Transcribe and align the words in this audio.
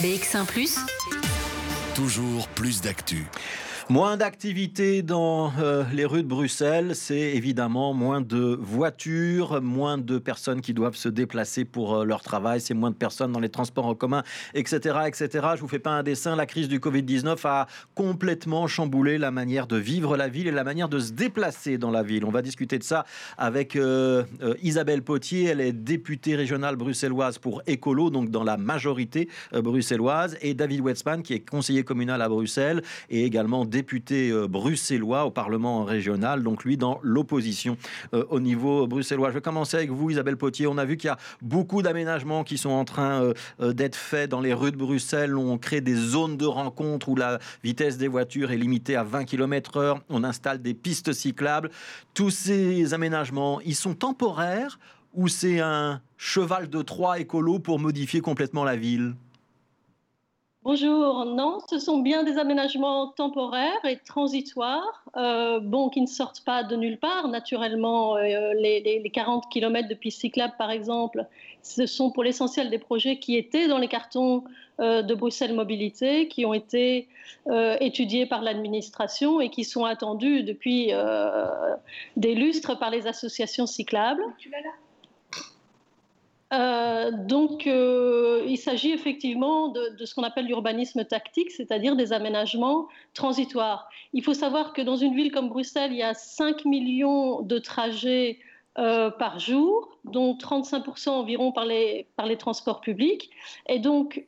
BX1⁇ 0.00 0.46
Toujours 1.96 2.46
plus 2.48 2.80
d'actu. 2.80 3.26
Moins 3.90 4.18
d'activité 4.18 5.00
dans 5.00 5.50
euh, 5.60 5.82
les 5.94 6.04
rues 6.04 6.22
de 6.22 6.28
Bruxelles, 6.28 6.94
c'est 6.94 7.34
évidemment 7.34 7.94
moins 7.94 8.20
de 8.20 8.58
voitures, 8.60 9.62
moins 9.62 9.96
de 9.96 10.18
personnes 10.18 10.60
qui 10.60 10.74
doivent 10.74 10.94
se 10.94 11.08
déplacer 11.08 11.64
pour 11.64 11.94
euh, 11.94 12.04
leur 12.04 12.20
travail, 12.20 12.60
c'est 12.60 12.74
moins 12.74 12.90
de 12.90 12.96
personnes 12.96 13.32
dans 13.32 13.40
les 13.40 13.48
transports 13.48 13.86
en 13.86 13.94
commun, 13.94 14.24
etc., 14.52 14.98
etc. 15.06 15.48
Je 15.54 15.62
vous 15.62 15.68
fais 15.68 15.78
pas 15.78 15.92
un 15.92 16.02
dessin, 16.02 16.36
la 16.36 16.44
crise 16.44 16.68
du 16.68 16.80
Covid-19 16.80 17.38
a 17.46 17.66
complètement 17.94 18.66
chamboulé 18.66 19.16
la 19.16 19.30
manière 19.30 19.66
de 19.66 19.78
vivre 19.78 20.18
la 20.18 20.28
ville 20.28 20.48
et 20.48 20.52
la 20.52 20.64
manière 20.64 20.90
de 20.90 20.98
se 20.98 21.12
déplacer 21.12 21.78
dans 21.78 21.90
la 21.90 22.02
ville. 22.02 22.26
On 22.26 22.30
va 22.30 22.42
discuter 22.42 22.78
de 22.78 22.84
ça 22.84 23.06
avec 23.38 23.74
euh, 23.74 24.24
Isabelle 24.62 25.00
Potier, 25.00 25.44
elle 25.44 25.62
est 25.62 25.72
députée 25.72 26.36
régionale 26.36 26.76
bruxelloise 26.76 27.38
pour 27.38 27.62
Écolo, 27.66 28.10
donc 28.10 28.28
dans 28.28 28.44
la 28.44 28.58
majorité 28.58 29.30
bruxelloise, 29.50 30.36
et 30.42 30.52
David 30.52 30.82
Wetzmann, 30.82 31.22
qui 31.22 31.32
est 31.32 31.40
conseiller 31.40 31.84
communal 31.84 32.20
à 32.20 32.28
Bruxelles 32.28 32.82
et 33.08 33.24
également 33.24 33.64
député 33.78 34.30
euh, 34.30 34.48
bruxellois 34.48 35.24
au 35.24 35.30
Parlement 35.30 35.84
régional, 35.84 36.42
donc 36.42 36.64
lui 36.64 36.76
dans 36.76 36.98
l'opposition 37.04 37.76
euh, 38.12 38.24
au 38.28 38.40
niveau 38.40 38.88
bruxellois. 38.88 39.28
Je 39.28 39.34
vais 39.34 39.40
commencer 39.40 39.76
avec 39.76 39.90
vous, 39.90 40.10
Isabelle 40.10 40.36
Potier. 40.36 40.66
On 40.66 40.78
a 40.78 40.84
vu 40.84 40.96
qu'il 40.96 41.06
y 41.06 41.10
a 41.12 41.18
beaucoup 41.42 41.80
d'aménagements 41.80 42.42
qui 42.42 42.58
sont 42.58 42.70
en 42.70 42.84
train 42.84 43.32
euh, 43.60 43.72
d'être 43.72 43.94
faits 43.94 44.30
dans 44.30 44.40
les 44.40 44.52
rues 44.52 44.72
de 44.72 44.76
Bruxelles. 44.76 45.36
On 45.36 45.58
crée 45.58 45.80
des 45.80 45.94
zones 45.94 46.36
de 46.36 46.44
rencontre 46.44 47.08
où 47.08 47.14
la 47.14 47.38
vitesse 47.62 47.98
des 47.98 48.08
voitures 48.08 48.50
est 48.50 48.56
limitée 48.56 48.96
à 48.96 49.04
20 49.04 49.24
km/h. 49.24 50.00
On 50.08 50.24
installe 50.24 50.60
des 50.60 50.74
pistes 50.74 51.12
cyclables. 51.12 51.70
Tous 52.14 52.30
ces 52.30 52.94
aménagements, 52.94 53.60
ils 53.60 53.76
sont 53.76 53.94
temporaires 53.94 54.80
ou 55.14 55.28
c'est 55.28 55.60
un 55.60 56.00
cheval 56.16 56.68
de 56.68 56.82
Troie 56.82 57.20
écolo 57.20 57.60
pour 57.60 57.78
modifier 57.78 58.20
complètement 58.20 58.64
la 58.64 58.74
ville? 58.74 59.14
Bonjour, 60.68 61.24
non, 61.24 61.60
ce 61.70 61.78
sont 61.78 62.00
bien 62.00 62.24
des 62.24 62.36
aménagements 62.36 63.06
temporaires 63.06 63.82
et 63.84 63.96
transitoires, 63.96 65.02
euh, 65.16 65.60
bon, 65.60 65.88
qui 65.88 66.02
ne 66.02 66.06
sortent 66.06 66.44
pas 66.44 66.62
de 66.62 66.76
nulle 66.76 66.98
part. 66.98 67.28
Naturellement, 67.28 68.18
euh, 68.18 68.52
les, 68.52 69.10
40 69.10 69.48
km 69.48 69.88
de 69.88 69.94
pistes 69.94 70.20
cyclables, 70.20 70.52
par 70.58 70.70
exemple, 70.70 71.24
ce 71.62 71.86
sont 71.86 72.10
pour 72.10 72.22
l'essentiel 72.22 72.68
des 72.68 72.78
projets 72.78 73.18
qui 73.18 73.38
étaient 73.38 73.66
dans 73.66 73.78
les 73.78 73.88
cartons 73.88 74.44
euh, 74.78 75.00
de 75.00 75.14
Bruxelles 75.14 75.54
Mobilité, 75.54 76.28
qui 76.28 76.44
ont 76.44 76.52
été 76.52 77.08
étudiés 77.80 78.26
par 78.26 78.42
l'administration 78.42 79.40
et 79.40 79.48
qui 79.48 79.64
sont 79.64 79.86
attendus 79.86 80.42
depuis 80.42 80.92
des 82.18 82.34
lustres 82.34 82.78
par 82.78 82.90
les 82.90 83.06
associations 83.06 83.64
cyclables. 83.64 84.22
Euh, 86.54 87.10
donc, 87.12 87.66
euh, 87.66 88.42
il 88.46 88.56
s'agit 88.56 88.92
effectivement 88.92 89.68
de, 89.68 90.04
ce 90.04 90.14
qu'on 90.14 90.22
appelle 90.22 90.46
l'urbanisme 90.46 91.04
tactique, 91.04 91.50
c'est-à-dire 91.50 91.94
des 91.94 92.12
aménagements 92.12 92.88
transitoires. 93.14 93.88
Il 94.12 94.22
faut 94.22 94.34
savoir 94.34 94.72
que 94.72 94.80
dans 94.80 94.96
une 94.96 95.14
ville 95.14 95.30
comme 95.30 95.48
Bruxelles, 95.48 95.92
il 95.92 95.98
y 95.98 96.02
a 96.02 96.14
5 96.14 96.64
millions 96.64 97.42
de 97.42 97.58
trajets 97.58 98.38
euh, 98.78 99.10
par 99.10 99.38
jour, 99.38 99.98
dont 100.04 100.34
35% 100.34 101.10
environ 101.10 101.52
par 101.52 101.66
les, 101.66 102.06
par 102.16 102.26
les 102.26 102.36
transports 102.36 102.80
publics. 102.80 103.30
Et 103.68 103.78
donc, 103.78 104.24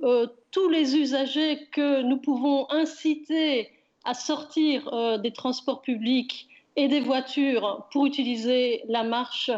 tous 0.51 0.69
les 0.69 0.97
usagers 0.97 1.69
que 1.73 2.03
nous 2.03 2.19
pouvons 2.19 2.71
inciter 2.71 3.71
à 4.05 4.15
sortir 4.15 5.19
des 5.21 5.33
transports 5.33 5.83
publics 5.83 6.49
et 6.77 6.89
des 6.89 7.01
voitures 7.01 7.87
pour 7.93 8.07
utiliser 8.07 8.83
la 8.89 9.05
marche 9.05 9.51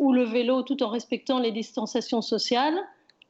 ou 0.00 0.14
le 0.14 0.24
vélo 0.24 0.62
tout 0.62 0.82
en 0.82 0.88
respectant 0.88 1.38
les 1.38 1.52
distanciations 1.52 2.22
sociales, 2.22 2.78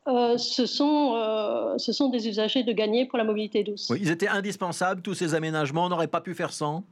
euh, 0.06 0.38
ce, 0.38 0.66
sont, 0.66 1.14
euh, 1.16 1.76
ce 1.78 1.92
sont 1.92 2.08
des 2.08 2.28
usagers 2.28 2.62
de 2.62 2.72
gagner 2.72 3.06
pour 3.06 3.18
la 3.18 3.24
mobilité 3.24 3.64
douce. 3.64 3.88
Oui, 3.90 3.98
ils 4.00 4.10
étaient 4.10 4.28
indispensables, 4.28 5.02
tous 5.02 5.14
ces 5.14 5.34
aménagements, 5.34 5.86
on 5.86 5.88
n'aurait 5.88 6.06
pas 6.06 6.20
pu 6.20 6.32
faire 6.32 6.52
sans 6.52 6.84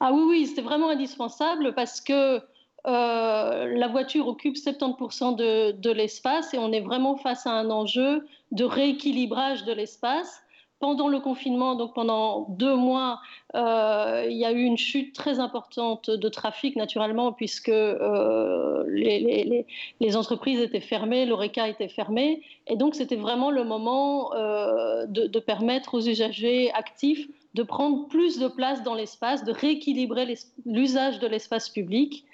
Ah 0.00 0.12
oui, 0.12 0.22
oui, 0.26 0.46
c'était 0.46 0.62
vraiment 0.62 0.88
indispensable 0.88 1.74
parce 1.74 2.00
que 2.00 2.38
euh, 2.38 2.40
la 2.86 3.88
voiture 3.88 4.26
occupe 4.26 4.56
70% 4.56 5.36
de, 5.36 5.72
de 5.72 5.90
l'espace 5.90 6.54
et 6.54 6.58
on 6.58 6.72
est 6.72 6.80
vraiment 6.80 7.16
face 7.16 7.46
à 7.46 7.50
un 7.50 7.68
enjeu 7.68 8.26
de 8.50 8.64
rééquilibrage 8.64 9.64
de 9.64 9.72
l'espace 9.72 10.40
pendant 10.80 11.08
le 11.08 11.18
confinement, 11.18 11.74
donc 11.74 11.94
pendant 11.94 12.46
deux 12.50 12.76
mois, 12.76 13.20
euh, 13.56 14.26
il 14.28 14.36
y 14.36 14.44
a 14.44 14.52
eu 14.52 14.62
une 14.62 14.78
chute 14.78 15.12
très 15.12 15.40
importante 15.40 16.08
de 16.08 16.28
trafic, 16.28 16.76
naturellement, 16.76 17.32
puisque 17.32 17.68
euh, 17.68 18.84
les, 18.88 20.16
entreprises 20.16 20.60
étaient 20.60 20.80
fermées, 20.80 21.26
l'ORECA 21.26 21.68
était 21.68 21.88
fermé. 21.88 22.42
Et 22.68 22.76
donc, 22.76 22.94
c'était 22.94 23.16
vraiment 23.16 23.50
le 23.50 23.64
moment 23.64 24.32
euh, 24.34 25.06
de, 25.06 25.40
permettre 25.40 25.94
aux 25.94 26.06
usagers 26.06 26.70
actifs 26.72 27.26
de 27.54 27.62
prendre 27.64 28.06
plus 28.06 28.38
de 28.38 28.46
place 28.46 28.82
dans 28.84 28.94
l'espace, 28.94 29.42
de 29.42 29.52
rééquilibrer 29.52 30.32
l'usage 30.64 31.18
de 31.18 31.26
l'espace 31.26 31.68
public. 31.68 32.24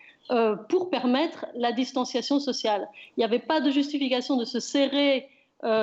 pour 0.71 0.88
permettre 0.88 1.44
la 1.55 1.71
distanciation 1.72 2.41
sociale. 2.41 2.88
Il 3.16 3.21
n'y 3.21 3.25
avait 3.25 3.47
pas 3.53 3.61
de 3.61 3.71
justification 3.71 4.37
de 4.37 4.47
se 4.47 4.59
serrer 4.59 5.28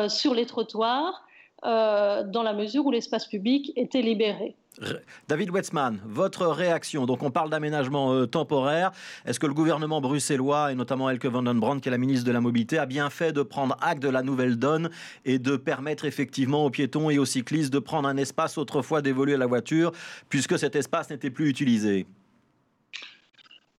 sur 0.07 0.33
les 0.33 0.47
trottoirs. 0.47 1.23
Euh, 1.63 2.23
dans 2.23 2.41
la 2.41 2.53
mesure 2.53 2.87
où 2.87 2.91
l'espace 2.91 3.27
public 3.27 3.71
était 3.75 4.01
libéré. 4.01 4.55
David 5.27 5.51
Wetzmann, 5.51 5.99
votre 6.05 6.47
réaction? 6.47 7.05
Donc, 7.05 7.21
on 7.21 7.29
parle 7.29 7.51
d'aménagement 7.51 8.13
euh, 8.13 8.25
temporaire. 8.25 8.91
Est-ce 9.25 9.39
que 9.39 9.45
le 9.45 9.53
gouvernement 9.53 10.01
bruxellois, 10.01 10.71
et 10.71 10.75
notamment 10.75 11.07
Elke 11.11 11.25
van 11.25 11.43
den 11.43 11.59
Brand, 11.59 11.79
qui 11.79 11.89
est 11.89 11.91
la 11.91 11.99
ministre 11.99 12.25
de 12.25 12.31
la 12.31 12.41
Mobilité, 12.41 12.79
a 12.79 12.87
bien 12.87 13.11
fait 13.11 13.31
de 13.31 13.43
prendre 13.43 13.77
acte 13.79 14.01
de 14.01 14.09
la 14.09 14.23
nouvelle 14.23 14.57
donne 14.57 14.89
et 15.23 15.37
de 15.37 15.55
permettre 15.55 16.05
effectivement 16.05 16.65
aux 16.65 16.71
piétons 16.71 17.11
et 17.11 17.19
aux 17.19 17.25
cyclistes 17.25 17.71
de 17.71 17.79
prendre 17.79 18.09
un 18.09 18.17
espace 18.17 18.57
autrefois 18.57 19.03
dévolu 19.03 19.35
à 19.35 19.37
la 19.37 19.45
voiture, 19.45 19.91
puisque 20.29 20.57
cet 20.57 20.75
espace 20.75 21.11
n'était 21.11 21.29
plus 21.29 21.47
utilisé? 21.47 22.07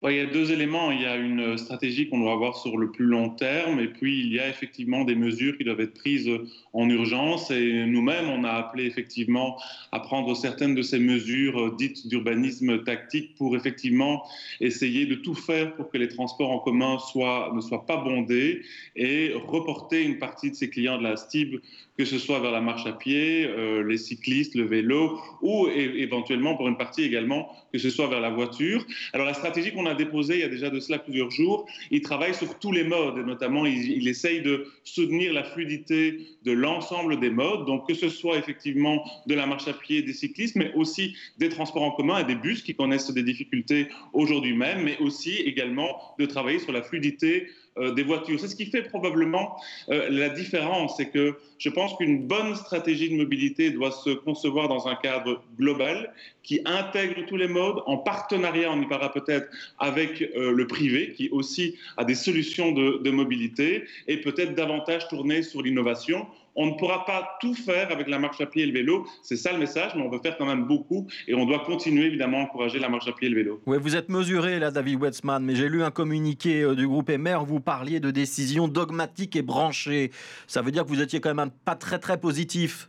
Il 0.10 0.16
y 0.16 0.20
a 0.20 0.26
deux 0.26 0.52
éléments. 0.52 0.92
Il 0.92 1.02
y 1.02 1.06
a 1.06 1.16
une 1.16 1.58
stratégie 1.58 2.10
qu'on 2.10 2.20
doit 2.20 2.34
avoir 2.34 2.58
sur 2.58 2.78
le 2.78 2.90
plus 2.90 3.06
long 3.06 3.30
terme 3.30 3.80
et 3.80 3.88
puis 3.88 4.20
il 4.20 4.34
y 4.34 4.40
a 4.40 4.50
effectivement 4.50 5.04
des 5.04 5.14
mesures 5.14 5.58
qui 5.58 5.64
doivent 5.64 5.82
être 5.82 5.94
prises 5.94 6.30
en 6.74 6.90
urgence. 6.90 7.52
Et 7.52 7.86
nous-mêmes, 7.86 8.28
on 8.30 8.44
a 8.44 8.50
appelé 8.50 8.86
effectivement 8.86 9.62
à 9.92 10.00
prendre 10.00 10.36
certaines 10.36 10.74
de 10.74 10.82
ces 10.82 10.98
mesures 10.98 11.76
dites 11.76 12.08
d'urbanisme 12.08 12.84
tactique 12.84 13.36
pour 13.36 13.56
effectivement 13.56 14.24
essayer 14.60 15.06
de 15.06 15.16
tout 15.16 15.36
faire 15.36 15.76
pour 15.76 15.92
que 15.92 16.00
les 16.00 16.08
transports 16.08 16.50
en 16.50 16.60
commun 16.60 16.96
ne 16.96 17.62
soient 17.62 17.86
pas 17.86 17.98
bondés 17.98 18.64
et 18.96 19.34
reporter 19.46 20.02
une 20.02 20.18
partie 20.18 20.50
de 20.50 20.56
ces 20.56 20.70
clients 20.70 20.98
de 20.98 21.04
la 21.04 21.16
STIB, 21.16 21.60
que 22.02 22.06
ce 22.06 22.18
soit 22.18 22.40
vers 22.40 22.50
la 22.50 22.62
marche 22.62 22.88
à 22.88 22.94
pied, 22.94 23.46
euh, 23.46 23.84
les 23.88 23.98
cyclistes, 23.98 24.56
le 24.56 24.64
vélo 24.64 25.20
ou 25.44 25.68
éventuellement 25.68 26.56
pour 26.56 26.68
une 26.68 26.76
partie 26.76 27.04
également 27.04 27.48
que 27.72 27.78
ce 27.78 27.92
soit 27.92 28.08
vers 28.08 28.20
la 28.20 28.32
voiture. 28.32 28.84
Alors 29.14 29.28
la 29.28 29.36
stratégie 29.36 29.72
qu'on 29.72 29.86
a 29.86 29.94
déposée 29.94 30.36
il 30.36 30.40
y 30.40 30.44
a 30.44 30.50
déjà 30.50 30.72
de 30.72 30.80
cela 30.80 31.00
plusieurs 31.00 31.30
jours, 31.30 31.68
il 31.92 32.02
travaille 32.02 32.34
sur 32.34 32.58
tous 32.60 32.72
les 32.72 32.84
modes, 32.84 33.18
et 33.20 33.24
notamment 33.24 33.66
il, 33.66 34.08
essaye 34.08 34.42
de 34.42 34.66
soutenir 34.84 35.32
la 35.32 35.44
fluidité 35.44 36.20
de 36.44 36.52
l'ensemble 36.52 37.20
des 37.20 37.30
modes, 37.30 37.66
donc 37.66 37.88
que 37.88 37.94
ce 37.94 38.10
soit 38.10 38.38
effectivement 38.38 39.04
de 39.28 39.36
la 39.36 39.46
marche 39.46 39.68
à 39.68 39.74
pied, 39.74 40.02
des 40.02 40.14
cyclistes, 40.14 40.56
mais 40.56 40.74
aussi 40.74 41.16
des 41.38 41.50
transports 41.50 41.84
en 41.84 41.92
commun 41.92 42.18
et 42.18 42.24
des 42.24 42.36
bus 42.36 42.64
qui 42.64 42.74
connaissent 42.74 43.12
des 43.12 43.24
difficultés 43.24 43.88
aujourd'hui 44.14 44.54
même, 44.54 44.84
mais 44.84 44.98
aussi 44.98 45.36
également 45.36 46.02
de 46.20 46.26
travailler 46.26 46.60
sur 46.60 46.72
la 46.72 46.82
fluidité 46.82 47.48
des 47.78 48.04
voitures. 48.04 48.40
C'est 48.40 48.48
ce 48.48 48.56
qui 48.56 48.66
fait 48.66 48.84
probablement 48.84 49.58
euh, 49.90 50.10
la 50.10 50.30
différence, 50.30 50.98
c'est 50.98 51.10
que 51.10 51.36
je 51.58 51.70
pense 51.70 51.96
qu'une 51.96 52.28
bonne 52.28 52.56
stratégie 52.56 53.10
de 53.10 53.16
mobilité 53.16 53.72
doit 53.72 53.92
se 53.92 54.10
concevoir 54.10 54.68
dans 54.68 54.88
un 54.88 54.96
cadre 54.96 55.42
global 55.58 56.14
qui 56.44 56.60
intègre 56.66 57.26
tous 57.28 57.38
les 57.38 57.48
modes, 57.48 57.82
en 57.86 57.98
partenariat, 57.98 58.72
on 58.72 58.82
y 58.82 58.88
parlera 58.88 59.14
peut-être, 59.14 59.48
avec 59.80 60.22
euh, 60.22 60.52
le 60.52 60.68
privé, 60.68 61.14
qui 61.14 61.30
aussi 61.30 61.76
a 61.98 62.04
des 62.04 62.16
solutions 62.16 62.72
de, 62.72 63.00
de 63.04 63.12
mobilité, 63.12 63.84
et 64.08 64.18
peut-être 64.18 64.56
davantage 64.56 65.08
tourner 65.08 65.44
sur 65.44 65.62
l'innovation 65.62 66.28
on 66.56 66.68
ne 66.68 66.72
pourra 66.74 67.06
pas 67.06 67.38
tout 67.40 67.54
faire 67.54 67.92
avec 67.92 68.08
la 68.08 68.20
marche 68.20 68.42
à 68.42 68.46
pied 68.46 68.64
et 68.64 68.66
le 68.66 68.74
vélo. 68.74 69.08
C'est 69.24 69.38
ça 69.38 69.52
le 69.54 69.60
message, 69.60 69.92
mais 69.96 70.02
on 70.02 70.10
veut 70.10 70.20
faire 70.20 70.38
quand 70.38 70.46
même 70.46 70.66
beaucoup 70.66 71.08
et 71.28 71.34
on 71.34 71.46
doit 71.46 71.60
continuer 71.60 72.06
évidemment 72.06 72.40
à 72.40 72.44
encourager 72.44 72.80
la 72.80 72.90
marche 72.90 73.08
à 73.08 73.14
pied 73.14 73.28
et 73.28 73.32
le 73.32 73.38
vélo. 73.38 73.62
Oui, 73.66 73.78
vous 73.80 73.96
êtes 73.96 74.10
mesuré 74.10 74.60
là, 74.60 74.72
David 74.72 75.02
Wetzmann, 75.02 75.44
mais 75.44 75.56
j'ai 75.56 75.70
lu 75.70 75.84
un 75.84 75.92
communiqué 75.92 76.62
euh, 76.62 76.76
du 76.76 76.88
groupe 76.88 77.10
MR 77.10 77.44
où 77.44 77.46
vous 77.46 77.60
parliez 77.60 78.00
de 78.00 78.12
décisions 78.12 78.68
dogmatiques 78.68 79.36
et 79.36 79.42
branchées. 79.42 80.12
Ça 80.48 80.62
veut 80.62 80.72
dire 80.72 80.84
que 80.84 80.90
vous 80.90 81.02
étiez 81.02 81.20
quand 81.20 81.34
même 81.34 81.52
pas 81.66 81.76
très 81.76 82.00
très 82.00 82.20
positif. 82.20 82.88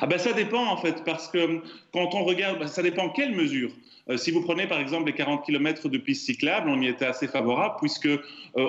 Ah 0.00 0.06
ben 0.06 0.18
ça 0.18 0.32
dépend 0.32 0.64
en 0.64 0.76
fait, 0.76 1.02
parce 1.04 1.28
que 1.28 1.60
quand 1.92 2.14
on 2.14 2.24
regarde, 2.24 2.60
ben, 2.60 2.68
ça 2.68 2.82
dépend 2.82 3.08
quelle 3.10 3.34
mesure. 3.34 3.70
Euh, 4.08 4.16
si 4.16 4.30
vous 4.30 4.42
prenez 4.42 4.66
par 4.66 4.80
exemple 4.80 5.06
les 5.06 5.12
40 5.12 5.44
km 5.44 5.88
de 5.88 5.98
pistes 5.98 6.26
cyclables, 6.26 6.68
on 6.68 6.80
y 6.80 6.88
était 6.88 7.06
assez 7.06 7.28
favorable 7.28 7.76
puisque 7.78 8.06
euh, 8.06 8.18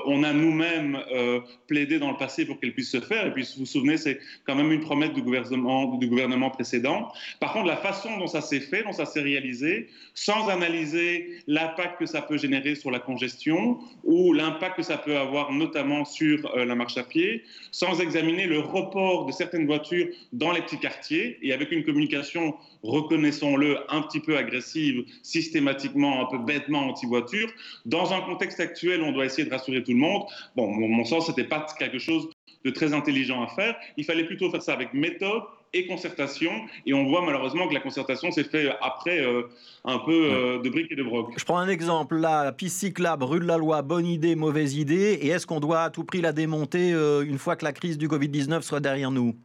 on 0.06 0.24
a 0.24 0.32
nous-mêmes 0.32 1.00
euh, 1.12 1.40
plaidé 1.68 1.98
dans 1.98 2.12
le 2.12 2.18
passé 2.18 2.46
pour 2.46 2.60
qu'elles 2.60 2.74
puissent 2.74 2.92
se 2.92 3.02
faire. 3.02 3.26
Et 3.26 3.32
puis, 3.32 3.44
vous 3.44 3.62
vous 3.62 3.66
souvenez, 3.66 3.98
c'est 3.98 4.20
quand 4.46 4.56
même 4.56 4.72
une 4.72 4.82
promesse 4.82 5.12
du 5.14 5.22
gouvernement, 5.22 5.98
du 5.98 6.08
gouvernement 6.08 6.50
précédent. 6.50 7.12
Par 7.40 7.54
contre, 7.54 7.68
la 7.68 7.78
façon 7.78 8.18
dont 8.18 8.28
ça 8.28 8.42
s'est 8.42 8.60
fait, 8.60 8.84
dont 8.84 8.94
ça 8.94 9.06
s'est 9.06 9.22
réalisé, 9.22 9.90
sans 10.14 10.50
analyser 10.50 11.40
l'impact 11.48 12.00
que 12.00 12.06
ça 12.06 12.22
peut 12.22 12.38
générer 12.38 12.76
sur 12.76 12.92
la 12.92 13.00
congestion 13.00 13.80
ou 14.04 14.34
l'impact 14.34 14.78
que 14.78 14.84
ça 14.84 14.98
peut 14.98 15.18
avoir 15.18 15.52
notamment 15.52 16.06
sur 16.06 16.56
la 16.56 16.76
marche 16.76 16.98
à 16.98 17.04
pied, 17.04 17.44
sans 17.72 18.00
examiner 18.00 18.46
le 18.46 18.60
report 18.60 19.26
de 19.26 19.32
certaines 19.32 19.66
voitures 19.66 20.08
dans 20.32 20.52
les 20.52 20.62
petits 20.62 20.80
quartiers 20.80 21.40
et 21.42 21.54
avec 21.54 21.72
une 21.72 21.84
communication, 21.84 22.56
reconnaissons-le, 22.84 23.80
un 23.90 24.02
petit 24.02 24.20
peu 24.20 24.38
agressive 24.38 25.06
systématiquement, 25.24 26.22
un 26.22 26.26
peu 26.26 26.44
bêtement 26.44 26.90
anti-voiture. 26.90 27.50
Dans 27.86 28.14
un 28.14 28.22
contexte 28.22 28.60
actuel, 28.60 29.02
on 29.02 29.12
doit 29.12 29.26
essayer 29.26 29.48
de 29.48 29.54
rassurer 29.54 29.84
tout 29.84 29.94
le 29.94 29.98
monde. 29.98 30.24
Bon, 30.56 30.68
mon, 30.68 30.88
mon 30.88 31.06
sens, 31.06 31.28
c'était 31.28 31.44
pas 31.44 31.66
quelque 31.80 32.00
chose 32.00 32.30
de 32.66 32.70
très 32.70 32.94
intelligent 32.94 33.42
à 33.44 33.48
faire. 33.48 33.76
Il 33.98 34.06
fallait 34.06 34.26
plutôt 34.26 34.50
faire 34.50 34.62
ça 34.62 34.74
avec 34.74 34.94
méthode 34.94 35.44
et 35.74 35.88
concertation. 35.88 36.52
Et 36.86 36.94
on 36.94 37.06
voit 37.06 37.22
malheureusement 37.26 37.68
que 37.68 37.74
la 37.74 37.80
concertation 37.80 38.32
s'est 38.32 38.44
faite 38.44 38.72
après 38.82 39.20
euh, 39.20 39.44
un 39.86 40.00
peu 40.00 40.30
euh, 40.32 40.62
de 40.62 40.70
briques 40.70 40.92
et 40.92 40.96
de 40.96 41.04
broc. 41.04 41.34
Je 41.38 41.44
prends 41.44 41.58
un 41.58 41.68
exemple 41.68 42.16
là, 42.16 42.52
piste 42.52 42.80
cyclable, 42.80 43.24
rue 43.24 43.40
de 43.40 43.46
la 43.46 43.58
Loi, 43.58 43.82
bonne 43.82 44.06
idée, 44.06 44.36
mauvaise 44.36 44.76
idée. 44.76 45.20
Et 45.22 45.28
est-ce 45.28 45.48
qu'on 45.48 45.60
doit 45.60 45.82
à 45.82 45.90
tout 45.90 46.04
prix 46.04 46.22
la 46.22 46.32
démonter 46.32 46.94
euh, 46.94 47.26
une 47.26 47.38
fois 47.38 47.56
que 47.56 47.66
la 47.66 47.74
crise 47.74 47.98
du 47.98 48.08
Covid-19 48.08 48.62
soit 48.62 48.80
derrière 48.80 49.12
nous? 49.12 49.36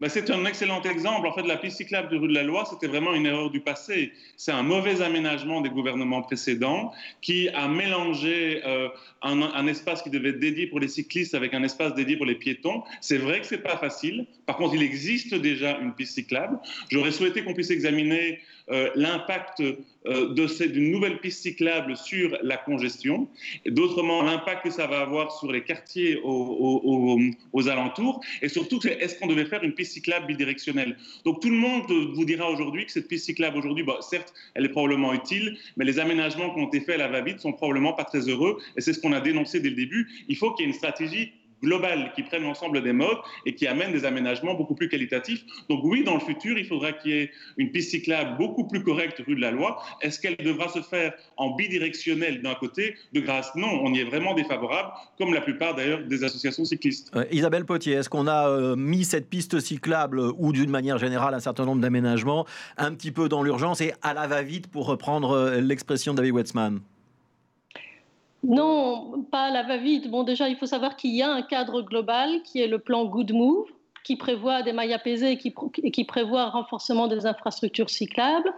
Ben, 0.00 0.08
c'est 0.08 0.30
un 0.30 0.46
excellent 0.46 0.80
exemple. 0.82 1.26
En 1.26 1.32
fait, 1.34 1.42
la 1.42 1.58
piste 1.58 1.76
cyclable 1.76 2.08
de 2.08 2.16
rue 2.16 2.28
de 2.28 2.34
la 2.34 2.42
Loi, 2.42 2.64
c'était 2.64 2.86
vraiment 2.86 3.12
une 3.12 3.26
erreur 3.26 3.50
du 3.50 3.60
passé. 3.60 4.12
C'est 4.36 4.52
un 4.52 4.62
mauvais 4.62 5.02
aménagement 5.02 5.60
des 5.60 5.68
gouvernements 5.68 6.22
précédents 6.22 6.92
qui 7.20 7.50
a 7.50 7.68
mélangé 7.68 8.62
euh, 8.64 8.88
un, 9.22 9.66
espace 9.66 10.00
qui 10.00 10.08
devait 10.08 10.30
être 10.30 10.38
dédié 10.38 10.66
pour 10.66 10.80
les 10.80 10.88
cyclistes 10.88 11.34
avec 11.34 11.52
un 11.52 11.62
espace 11.62 11.94
dédié 11.94 12.16
pour 12.16 12.24
les 12.24 12.34
piétons. 12.34 12.82
C'est 13.02 13.18
vrai 13.18 13.40
que 13.40 13.46
c'est 13.46 13.62
pas 13.62 13.76
facile. 13.76 14.26
Par 14.46 14.56
contre, 14.56 14.74
il 14.74 14.82
existe 14.82 15.34
déjà 15.34 15.78
une 15.78 15.92
piste 15.92 16.14
cyclable. 16.14 16.58
J'aurais 16.90 17.12
souhaité 17.12 17.44
qu'on 17.44 17.52
puisse 17.52 17.70
examiner 17.70 18.40
euh, 18.70 18.88
l'impact 18.94 19.62
euh, 20.06 20.66
d'une 20.68 20.92
nouvelle 20.92 21.18
piste 21.18 21.42
cyclable 21.42 21.96
sur 21.96 22.38
la 22.42 22.56
congestion, 22.56 23.28
d'autrement 23.66 24.22
l'impact 24.22 24.64
que 24.64 24.70
ça 24.70 24.86
va 24.86 25.00
avoir 25.00 25.32
sur 25.32 25.50
les 25.50 25.64
quartiers 25.64 26.20
aux, 26.22 27.20
aux 27.52 27.68
alentours, 27.68 28.20
et 28.42 28.48
surtout 28.48 28.80
est-ce 28.86 29.18
qu'on 29.18 29.26
devait 29.26 29.44
faire 29.44 29.62
une 29.64 29.74
piste 29.74 29.89
cyclable 29.90 30.26
bidirectionnelle. 30.26 30.96
Donc 31.24 31.40
tout 31.40 31.50
le 31.50 31.56
monde 31.56 31.90
vous 32.14 32.24
dira 32.24 32.50
aujourd'hui 32.50 32.86
que 32.86 32.92
cette 32.92 33.08
piste 33.08 33.26
cyclable 33.26 33.58
aujourd'hui, 33.58 33.84
bah, 33.84 33.98
certes, 34.00 34.32
elle 34.54 34.64
est 34.64 34.70
probablement 34.70 35.12
utile, 35.12 35.56
mais 35.76 35.84
les 35.84 35.98
aménagements 35.98 36.54
qui 36.54 36.60
ont 36.60 36.68
été 36.68 36.80
faits 36.80 36.96
à 36.96 36.98
la 36.98 37.08
va-vite 37.08 37.40
sont 37.40 37.52
probablement 37.52 37.92
pas 37.92 38.04
très 38.04 38.28
heureux, 38.28 38.58
et 38.76 38.80
c'est 38.80 38.92
ce 38.92 39.00
qu'on 39.00 39.12
a 39.12 39.20
dénoncé 39.20 39.60
dès 39.60 39.70
le 39.70 39.76
début. 39.76 40.08
Il 40.28 40.36
faut 40.36 40.52
qu'il 40.52 40.64
y 40.64 40.68
ait 40.68 40.72
une 40.72 40.76
stratégie 40.76 41.32
globale 41.62 42.12
qui 42.14 42.22
prenne 42.22 42.42
l'ensemble 42.42 42.82
des 42.82 42.92
modes 42.92 43.18
et 43.46 43.54
qui 43.54 43.66
amène 43.66 43.92
des 43.92 44.04
aménagements 44.04 44.54
beaucoup 44.54 44.74
plus 44.74 44.88
qualitatifs. 44.88 45.44
Donc 45.68 45.80
oui, 45.84 46.04
dans 46.04 46.14
le 46.14 46.20
futur, 46.20 46.58
il 46.58 46.66
faudra 46.66 46.92
qu'il 46.92 47.10
y 47.10 47.14
ait 47.14 47.30
une 47.56 47.70
piste 47.70 47.90
cyclable 47.90 48.36
beaucoup 48.38 48.66
plus 48.66 48.82
correcte 48.82 49.22
rue 49.26 49.34
de 49.34 49.40
la 49.40 49.50
Loi. 49.50 49.82
Est-ce 50.00 50.20
qu'elle 50.20 50.36
devra 50.36 50.68
se 50.68 50.80
faire 50.80 51.12
en 51.36 51.54
bidirectionnel 51.54 52.42
d'un 52.42 52.54
côté? 52.54 52.96
De 53.12 53.20
grâce, 53.20 53.54
non, 53.56 53.80
on 53.82 53.92
y 53.92 54.00
est 54.00 54.04
vraiment 54.04 54.34
défavorable, 54.34 54.90
comme 55.18 55.34
la 55.34 55.40
plupart 55.40 55.74
d'ailleurs 55.74 56.04
des 56.04 56.24
associations 56.24 56.64
cyclistes. 56.64 57.10
Euh, 57.16 57.24
Isabelle 57.30 57.64
Potier, 57.64 57.94
est-ce 57.94 58.08
qu'on 58.08 58.26
a 58.26 58.48
euh, 58.48 58.76
mis 58.76 59.04
cette 59.04 59.28
piste 59.28 59.60
cyclable 59.60 60.20
ou 60.38 60.52
d'une 60.52 60.70
manière 60.70 60.98
générale 60.98 61.34
un 61.34 61.40
certain 61.40 61.64
nombre 61.64 61.80
d'aménagements 61.80 62.46
un 62.76 62.92
petit 62.94 63.10
peu 63.10 63.28
dans 63.28 63.42
l'urgence 63.42 63.80
et 63.80 63.92
à 64.02 64.14
la 64.14 64.26
va-vite 64.26 64.68
pour 64.68 64.86
reprendre 64.86 65.30
euh, 65.30 65.60
l'expression 65.60 66.12
de 66.12 66.18
David 66.18 66.34
Wetzman 66.34 66.80
non, 68.42 69.24
pas 69.30 69.44
à 69.44 69.50
la 69.50 69.62
va-vite. 69.62 70.10
Bon, 70.10 70.22
déjà, 70.22 70.48
il 70.48 70.56
faut 70.56 70.66
savoir 70.66 70.96
qu'il 70.96 71.14
y 71.14 71.22
a 71.22 71.30
un 71.30 71.42
cadre 71.42 71.82
global 71.82 72.42
qui 72.42 72.60
est 72.60 72.66
le 72.66 72.78
plan 72.78 73.04
Good 73.04 73.32
Move, 73.32 73.68
qui 74.02 74.16
prévoit 74.16 74.62
des 74.62 74.72
mailles 74.72 74.94
apaisées 74.94 75.32
et 75.32 75.92
qui, 75.92 76.04
prévoit 76.04 76.42
un 76.42 76.48
renforcement 76.48 77.06
des 77.06 77.26
infrastructures 77.26 77.90
cyclables. 77.90 78.52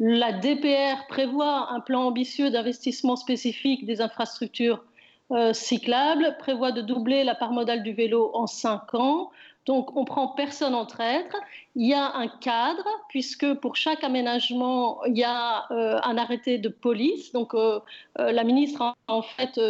La 0.00 0.32
DPR 0.32 1.06
prévoit 1.08 1.70
un 1.70 1.80
plan 1.80 2.06
ambitieux 2.06 2.50
d'investissement 2.50 3.16
spécifique 3.16 3.84
des 3.84 4.00
infrastructures 4.00 4.82
euh, 5.32 5.52
cyclables, 5.52 6.36
prévoit 6.38 6.72
de 6.72 6.80
doubler 6.80 7.24
la 7.24 7.34
part 7.34 7.52
modale 7.52 7.82
du 7.82 7.92
vélo 7.92 8.30
en 8.32 8.46
cinq 8.46 8.94
ans. 8.94 9.30
Donc, 9.66 9.96
on 9.96 10.04
prend 10.04 10.28
personne 10.28 10.74
en 10.74 10.86
traître. 10.86 11.36
Il 11.74 11.86
y 11.86 11.92
a 11.92 12.16
un 12.16 12.28
cadre, 12.28 12.86
puisque 13.08 13.52
pour 13.54 13.74
chaque 13.74 14.04
aménagement, 14.04 15.04
il 15.04 15.18
y 15.18 15.24
a 15.24 15.70
euh, 15.72 15.98
un 16.04 16.16
arrêté 16.16 16.58
de 16.58 16.68
police. 16.68 17.32
Donc, 17.32 17.52
euh, 17.52 17.80
euh, 18.20 18.30
la 18.30 18.44
ministre 18.44 18.80
a 18.80 18.94
en 19.08 19.22
fait 19.22 19.60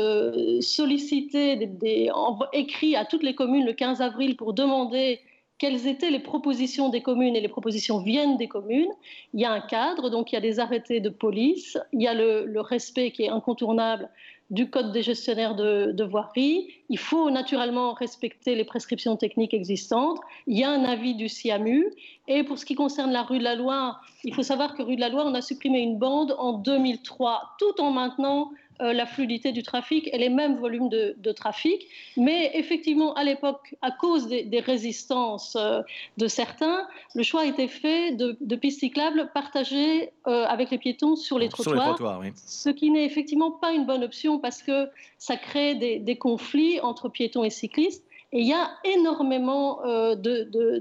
sollicité, 0.61 1.57
des, 1.57 2.11
écrit 2.53 2.95
à 2.95 3.07
toutes 3.07 3.23
les 3.23 3.35
communes 3.35 3.65
le 3.65 3.73
15 3.73 4.03
avril 4.03 4.37
pour 4.37 4.53
demander 4.53 5.21
quelles 5.59 5.87
étaient 5.87 6.11
les 6.11 6.21
propositions 6.21 6.89
des 6.89 7.01
communes, 7.01 7.35
et 7.35 7.41
les 7.41 7.49
propositions 7.49 7.99
viennent 7.99 8.37
des 8.37 8.49
communes. 8.49 8.91
Il 9.33 9.41
y 9.41 9.45
a 9.45 9.53
un 9.53 9.61
cadre, 9.61 10.11
donc 10.11 10.33
il 10.33 10.35
y 10.35 10.39
a 10.39 10.41
des 10.41 10.61
arrêtés 10.61 11.01
de 11.01 11.09
police, 11.09 11.79
il 11.93 12.03
y 12.03 12.07
a 12.07 12.15
le, 12.15 12.61
respect 12.61 13.11
qui 13.11 13.25
est 13.25 13.29
incontournable 13.29 14.11
du 14.51 14.71
Code 14.71 14.93
des 14.93 15.03
gestionnaires 15.03 15.55
de, 15.57 16.05
voirie. 16.05 16.69
Il 16.89 16.99
faut 16.99 17.31
naturellement 17.31 17.95
respecter 17.95 18.55
les 18.55 18.65
prescriptions 18.65 19.17
techniques 19.17 19.55
existantes. 19.55 20.19
Il 20.47 20.59
y 20.59 20.65
a 20.65 20.71
un 20.71 20.85
avis 20.85 21.15
du 21.15 21.29
CIAMU. 21.29 21.93
Et 22.29 22.45
pour 22.45 22.59
ce 22.59 22.65
qui 22.65 22.75
concerne 22.75 23.13
la 23.13 23.23
rue 23.23 23.39
de 23.39 23.45
la 23.45 23.55
Loire, 23.55 24.03
il 24.25 24.35
faut 24.35 24.43
savoir 24.43 24.75
que 24.75 24.83
rue 24.83 24.97
de 24.97 25.01
la 25.01 25.09
Loire, 25.09 25.27
on 25.27 25.35
a 25.35 25.43
supprimé 25.43 25.81
une 25.81 25.99
bande 25.99 26.35
en 26.39 26.55
2003, 26.55 27.57
tout 27.59 27.81
en 27.81 27.91
maintenant 27.91 28.51
euh, 28.83 28.93
la 28.93 29.07
fluidité 29.07 29.53
du 29.53 29.63
trafic 29.63 30.09
et 30.13 30.19
les 30.19 30.29
mêmes 30.29 30.57
volumes 30.57 30.89
de, 30.89 31.33
trafic. 31.33 31.89
Mais 32.17 32.51
effectivement, 32.55 33.15
à 33.15 33.25
l'époque, 33.25 33.75
à 33.81 33.91
cause 33.91 34.29
des, 34.29 34.61
résistances 34.61 35.57
euh, 35.57 35.81
de 36.19 36.29
certains, 36.29 36.87
le 37.15 37.23
choix 37.23 37.43
a 37.43 37.45
été 37.47 37.69
fait 37.69 38.13
de, 38.13 38.57
pistes 38.57 38.81
cyclables 38.81 39.31
partagées 39.35 40.11
euh, 40.27 40.45
avec 40.45 40.71
les 40.71 40.79
piétons 40.79 41.17
sur 41.17 41.39
les 41.39 41.49
trottoirs. 41.49 41.99
Ce 42.35 42.69
qui 42.69 42.91
n'est 42.91 43.05
effectivement 43.05 43.51
pas 43.51 43.73
une 43.73 43.87
bonne 43.87 44.05
option 44.05 44.39
parce 44.39 44.63
que 44.63 44.89
ça 45.19 45.37
crée 45.37 45.75
des, 45.75 46.17
conflits 46.17 46.81
entre 46.81 47.09
piétons 47.09 47.45
et 47.45 47.51
cyclistes. 47.51 48.05
Et 48.33 48.41
il 48.41 48.47
y 48.47 48.53
a 48.53 48.71
énormément 48.85 49.81
de, 49.85 50.81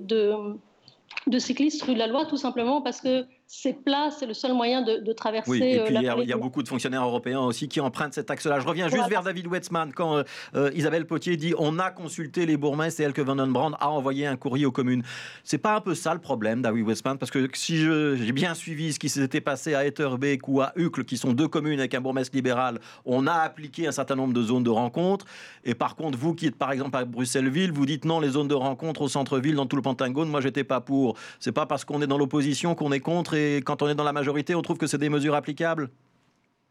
de 1.28 1.40
cyclistes 1.40 1.82
rue 1.84 1.94
de 1.94 2.00
la 2.00 2.08
Loi, 2.08 2.26
tout 2.26 2.38
simplement 2.38 2.82
parce 2.82 3.02
que 3.02 3.26
c'est 3.48 3.74
plat, 3.74 4.10
c'est 4.10 4.26
le 4.26 4.34
seul 4.34 4.54
moyen 4.54 4.82
de, 4.82 5.14
traverser. 5.14 5.52
Oui, 5.52 5.62
et 5.62 5.80
euh, 5.80 5.86
puis 5.86 5.96
il 5.96 6.30
y, 6.30 6.34
a 6.34 6.38
beaucoup 6.38 6.64
de 6.64 6.68
fonctionnaires 6.68 7.04
européens 7.04 7.42
aussi 7.42 7.68
qui 7.68 7.80
empruntent 7.80 8.14
cet 8.14 8.32
axe-là. 8.32 8.60
Je 8.60 8.66
reviens 8.66 8.90
juste 8.90 9.08
vers 9.08 9.22
David 9.22 9.48
Wetzmann 9.48 9.94
quand 9.94 10.18
euh, 10.18 10.24
euh, 10.56 10.72
Isabelle 10.74 11.06
Potier 11.06 11.38
dit 11.38 11.54
on 11.60 11.78
a 11.78 11.92
consulté 11.92 12.48
les 12.48 12.58
bourgmestres 12.58 13.02
et 13.02 13.04
Elke 13.04 13.20
Van 13.20 13.36
den 13.36 13.52
Brand 13.54 13.76
a 13.80 13.90
envoyé 13.90 14.26
un 14.26 14.36
courrier 14.36 14.66
aux 14.66 14.72
communes. 14.72 15.04
C'est 15.44 15.60
pas 15.60 15.76
un 15.76 15.82
peu 15.82 15.94
ça 15.94 16.14
le 16.14 16.20
problème, 16.20 16.64
David 16.64 16.88
Wetzmann? 16.88 17.20
Parce 17.20 17.32
que 17.32 17.48
si 17.54 17.78
j'ai 17.78 18.32
bien 18.32 18.56
suivi 18.56 18.94
ce 18.94 19.00
qui 19.00 19.10
s'était 19.10 19.42
passé 19.42 19.76
à 19.76 19.86
Etterbeek 19.86 20.48
ou 20.48 20.62
à 20.62 20.72
Uccle, 20.76 21.06
qui 21.06 21.18
sont 21.18 21.34
deux 21.34 21.48
communes 21.48 21.80
avec 21.80 21.94
un 21.94 22.02
bourgmestre 22.02 22.36
libéral, 22.36 22.80
on 23.06 23.28
a 23.28 23.34
appliqué 23.34 23.86
un 23.86 23.92
certain 23.92 24.16
nombre 24.16 24.34
de 24.34 24.42
zones 24.42 24.64
de 24.64 24.72
rencontre. 24.72 25.26
Et 25.64 25.76
par 25.76 25.96
contre, 25.96 26.18
vous 26.18 26.34
qui 26.34 26.48
êtes 26.48 26.56
par 26.56 26.72
exemple 26.72 26.98
à 26.98 27.06
Bruxelles-Ville, 27.06 27.72
vous 27.72 27.86
dites 27.86 28.06
non, 28.06 28.20
les 28.20 28.30
zones 28.30 28.48
de 28.48 28.56
rencontre 28.56 29.02
au 29.02 29.08
centre-ville, 29.08 29.56
dans 29.56 29.68
tout 29.68 29.76
le 29.76 29.84
Pentagone, 29.84 30.30
moi 30.30 30.42
j'étais 30.42 30.64
pas 30.64 30.82
pour. 30.82 31.16
C'est 31.40 31.52
pas 31.52 31.68
parce 31.68 31.86
qu'on 31.86 32.02
est 32.02 32.08
dans 32.08 32.18
l'opposition 32.18 32.74
qu'on 32.74 32.92
est 32.92 33.00
contre 33.00 33.35
et 33.36 33.58
quand 33.58 33.82
on 33.82 33.88
est 33.88 33.96
dans 33.96 34.04
la 34.04 34.14
majorité, 34.14 34.56
on 34.56 34.62
trouve 34.62 34.78
que 34.78 34.88
c'est 34.88 34.98
des 34.98 35.10
mesures 35.10 35.36
applicables? 35.36 35.90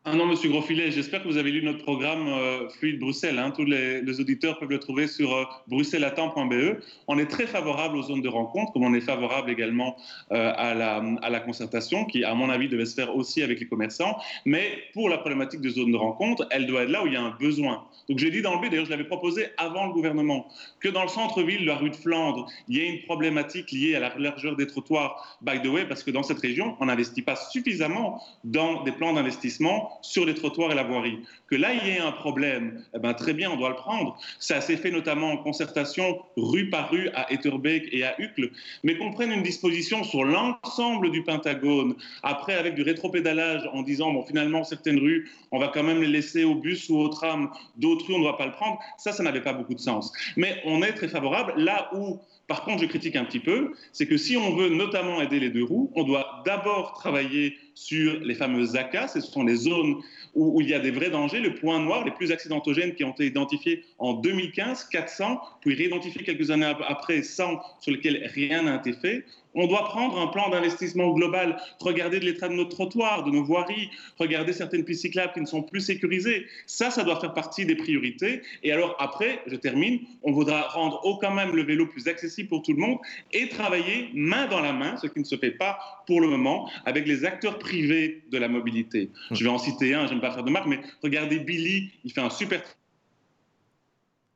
Ah 0.06 0.14
non, 0.14 0.26
Monsieur 0.26 0.50
Grosfilet, 0.50 0.90
j'espère 0.90 1.22
que 1.22 1.28
vous 1.28 1.38
avez 1.38 1.50
lu 1.50 1.62
notre 1.62 1.82
programme 1.82 2.28
euh, 2.28 2.68
Fluide 2.68 3.00
Bruxelles. 3.00 3.38
Hein. 3.38 3.52
Tous 3.52 3.64
les, 3.64 4.20
auditeurs 4.20 4.58
peuvent 4.58 4.68
le 4.68 4.78
trouver 4.78 5.06
sur 5.06 5.34
euh, 5.34 5.44
bruxellatemps.be. 5.68 6.78
On 7.08 7.18
est 7.18 7.24
très 7.24 7.46
favorable 7.46 7.96
aux 7.96 8.02
zones 8.02 8.20
de 8.20 8.28
rencontre, 8.28 8.74
comme 8.74 8.84
on 8.84 8.92
est 8.92 9.00
favorable 9.00 9.48
également 9.48 9.96
euh, 10.30 10.52
à, 10.56 10.74
la, 10.74 11.02
à, 11.22 11.30
la, 11.30 11.40
concertation, 11.40 12.04
qui, 12.04 12.22
à 12.22 12.34
mon 12.34 12.50
avis, 12.50 12.68
devait 12.68 12.84
se 12.84 12.94
faire 12.94 13.16
aussi 13.16 13.42
avec 13.42 13.60
les 13.60 13.66
commerçants. 13.66 14.18
Mais 14.44 14.76
pour 14.92 15.08
la 15.08 15.16
problématique 15.16 15.62
des 15.62 15.70
zones 15.70 15.92
de 15.92 15.96
rencontre, 15.96 16.46
elle 16.50 16.66
doit 16.66 16.82
être 16.82 16.90
là 16.90 17.02
où 17.02 17.06
il 17.06 17.14
y 17.14 17.16
a 17.16 17.22
un 17.22 17.34
besoin. 17.40 17.84
Donc 18.10 18.18
j'ai 18.18 18.30
dit 18.30 18.42
dans 18.42 18.52
le 18.52 18.60
but, 18.60 18.68
d'ailleurs, 18.68 18.84
je 18.84 18.90
l'avais 18.90 19.04
proposé 19.04 19.46
avant 19.56 19.86
le 19.86 19.94
gouvernement, 19.94 20.48
que 20.80 20.90
dans 20.90 21.02
le 21.02 21.08
centre-ville, 21.08 21.64
la 21.64 21.76
rue 21.76 21.88
de 21.88 21.96
Flandre, 21.96 22.46
il 22.68 22.76
y 22.76 22.80
ait 22.80 22.88
une 22.90 23.02
problématique 23.04 23.72
liée 23.72 23.94
à 23.94 24.00
la 24.00 24.18
largeur 24.18 24.54
des 24.54 24.66
trottoirs, 24.66 25.38
by 25.40 25.62
the 25.62 25.68
way, 25.68 25.86
parce 25.86 26.02
que 26.02 26.10
dans 26.10 26.22
cette 26.22 26.40
région, 26.40 26.76
on 26.80 26.86
n'investit 26.86 27.22
pas 27.22 27.36
suffisamment 27.36 28.22
dans 28.44 28.82
des 28.82 28.92
plans 28.92 29.14
d'investissement 29.14 29.93
sur 30.02 30.24
les 30.26 30.34
trottoirs 30.34 30.72
et 30.72 30.74
la 30.74 30.82
voirie. 30.82 31.18
Que 31.48 31.56
là, 31.56 31.72
il 31.72 31.86
y 31.86 31.90
ait 31.90 31.98
un 31.98 32.12
problème, 32.12 32.82
eh 32.94 32.98
ben, 32.98 33.14
très 33.14 33.34
bien, 33.34 33.50
on 33.50 33.56
doit 33.56 33.70
le 33.70 33.74
prendre. 33.76 34.18
Ça 34.38 34.60
s'est 34.60 34.76
fait 34.76 34.90
notamment 34.90 35.32
en 35.32 35.36
concertation 35.36 36.20
rue 36.36 36.70
par 36.70 36.90
rue 36.90 37.08
à 37.14 37.32
Etterbeek 37.32 37.88
et 37.92 38.04
à 38.04 38.14
Uccle, 38.20 38.50
mais 38.82 38.96
qu'on 38.96 39.12
prenne 39.12 39.32
une 39.32 39.42
disposition 39.42 40.04
sur 40.04 40.24
l'ensemble 40.24 41.10
du 41.10 41.22
Pentagone, 41.22 41.94
après 42.22 42.54
avec 42.54 42.74
du 42.74 42.82
rétropédalage 42.82 43.68
en 43.72 43.82
disant, 43.82 44.12
bon, 44.12 44.24
finalement, 44.24 44.64
certaines 44.64 44.98
rues, 44.98 45.30
on 45.52 45.58
va 45.58 45.68
quand 45.68 45.82
même 45.82 46.00
les 46.00 46.08
laisser 46.08 46.44
au 46.44 46.54
bus 46.54 46.88
ou 46.88 46.98
au 46.98 47.08
tram, 47.08 47.50
d'autres 47.76 48.06
rues, 48.06 48.14
on 48.14 48.18
ne 48.18 48.24
doit 48.24 48.38
pas 48.38 48.46
le 48.46 48.52
prendre, 48.52 48.78
ça, 48.98 49.12
ça 49.12 49.22
n'avait 49.22 49.42
pas 49.42 49.52
beaucoup 49.52 49.74
de 49.74 49.80
sens. 49.80 50.12
Mais 50.36 50.60
on 50.64 50.82
est 50.82 50.92
très 50.92 51.08
favorable 51.08 51.54
là 51.56 51.90
où 51.94 52.20
par 52.46 52.62
contre, 52.64 52.82
je 52.82 52.86
critique 52.86 53.16
un 53.16 53.24
petit 53.24 53.40
peu, 53.40 53.72
c'est 53.92 54.06
que 54.06 54.18
si 54.18 54.36
on 54.36 54.54
veut 54.54 54.68
notamment 54.68 55.20
aider 55.22 55.40
les 55.40 55.48
deux 55.48 55.64
roues, 55.64 55.90
on 55.94 56.04
doit 56.04 56.42
d'abord 56.44 56.92
travailler 56.92 57.56
sur 57.74 58.20
les 58.20 58.34
fameuses 58.34 58.76
ACA, 58.76 59.08
ce 59.08 59.20
sont 59.20 59.44
les 59.44 59.56
zones 59.56 59.96
où, 60.34 60.60
il 60.60 60.68
y 60.68 60.74
a 60.74 60.80
des 60.80 60.90
vrais 60.90 61.10
dangers. 61.10 61.40
Le 61.40 61.54
point 61.54 61.80
noir, 61.80 62.04
les 62.04 62.10
plus 62.10 62.32
accidentogènes 62.32 62.94
qui 62.94 63.04
ont 63.04 63.12
été 63.12 63.26
identifiés 63.26 63.84
en 63.98 64.14
2015, 64.14 64.84
400, 64.84 65.40
puis 65.60 65.74
réidentifiés 65.74 66.22
quelques 66.24 66.50
années 66.50 66.72
après, 66.88 67.22
100 67.22 67.60
sur 67.80 67.92
lesquels 67.92 68.30
rien 68.34 68.62
n'a 68.62 68.76
été 68.76 68.92
fait. 68.92 69.24
On 69.54 69.66
doit 69.66 69.84
prendre 69.84 70.20
un 70.20 70.26
plan 70.28 70.50
d'investissement 70.50 71.10
global, 71.12 71.56
regarder 71.80 72.20
de 72.20 72.24
l'état 72.24 72.48
de 72.48 72.54
nos 72.54 72.64
trottoirs, 72.64 73.24
de 73.24 73.30
nos 73.30 73.44
voiries, 73.44 73.90
regarder 74.18 74.52
certaines 74.52 74.84
pistes 74.84 75.02
cyclables 75.02 75.32
qui 75.32 75.40
ne 75.40 75.46
sont 75.46 75.62
plus 75.62 75.80
sécurisées. 75.80 76.46
Ça, 76.66 76.90
ça 76.90 77.04
doit 77.04 77.20
faire 77.20 77.34
partie 77.34 77.64
des 77.66 77.76
priorités. 77.76 78.42
Et 78.62 78.72
alors 78.72 78.96
après, 78.98 79.42
je 79.46 79.56
termine, 79.56 80.00
on 80.22 80.32
voudra 80.32 80.62
rendre 80.68 81.00
au 81.04 81.18
quand 81.18 81.32
même 81.32 81.54
le 81.54 81.62
vélo 81.62 81.86
plus 81.86 82.08
accessible 82.08 82.48
pour 82.48 82.62
tout 82.62 82.72
le 82.72 82.80
monde 82.80 82.98
et 83.32 83.48
travailler 83.48 84.10
main 84.14 84.46
dans 84.46 84.60
la 84.60 84.72
main, 84.72 84.96
ce 84.96 85.06
qui 85.06 85.20
ne 85.20 85.24
se 85.24 85.36
fait 85.36 85.52
pas 85.52 85.78
pour 86.06 86.20
le 86.20 86.28
moment, 86.28 86.70
avec 86.84 87.06
les 87.06 87.24
acteurs 87.24 87.58
privés 87.58 88.22
de 88.30 88.38
la 88.38 88.48
mobilité. 88.48 89.10
Je 89.30 89.44
vais 89.44 89.50
en 89.50 89.58
citer 89.58 89.94
un, 89.94 90.06
j'aime 90.06 90.20
pas 90.20 90.32
faire 90.32 90.44
de 90.44 90.50
marque, 90.50 90.66
mais 90.66 90.80
regardez 91.02 91.38
Billy, 91.38 91.90
il 92.04 92.12
fait 92.12 92.20
un 92.20 92.30
super 92.30 92.62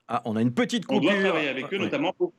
ah, 0.08 0.22
on 0.24 0.36
a 0.36 0.40
une 0.40 0.54
petite 0.54 0.86
coupure. 0.86 1.10
On 1.10 1.12
doit 1.12 1.20
travailler 1.20 1.48
avec 1.48 1.72
eux, 1.72 1.76
notamment 1.76 2.14
pour 2.14 2.32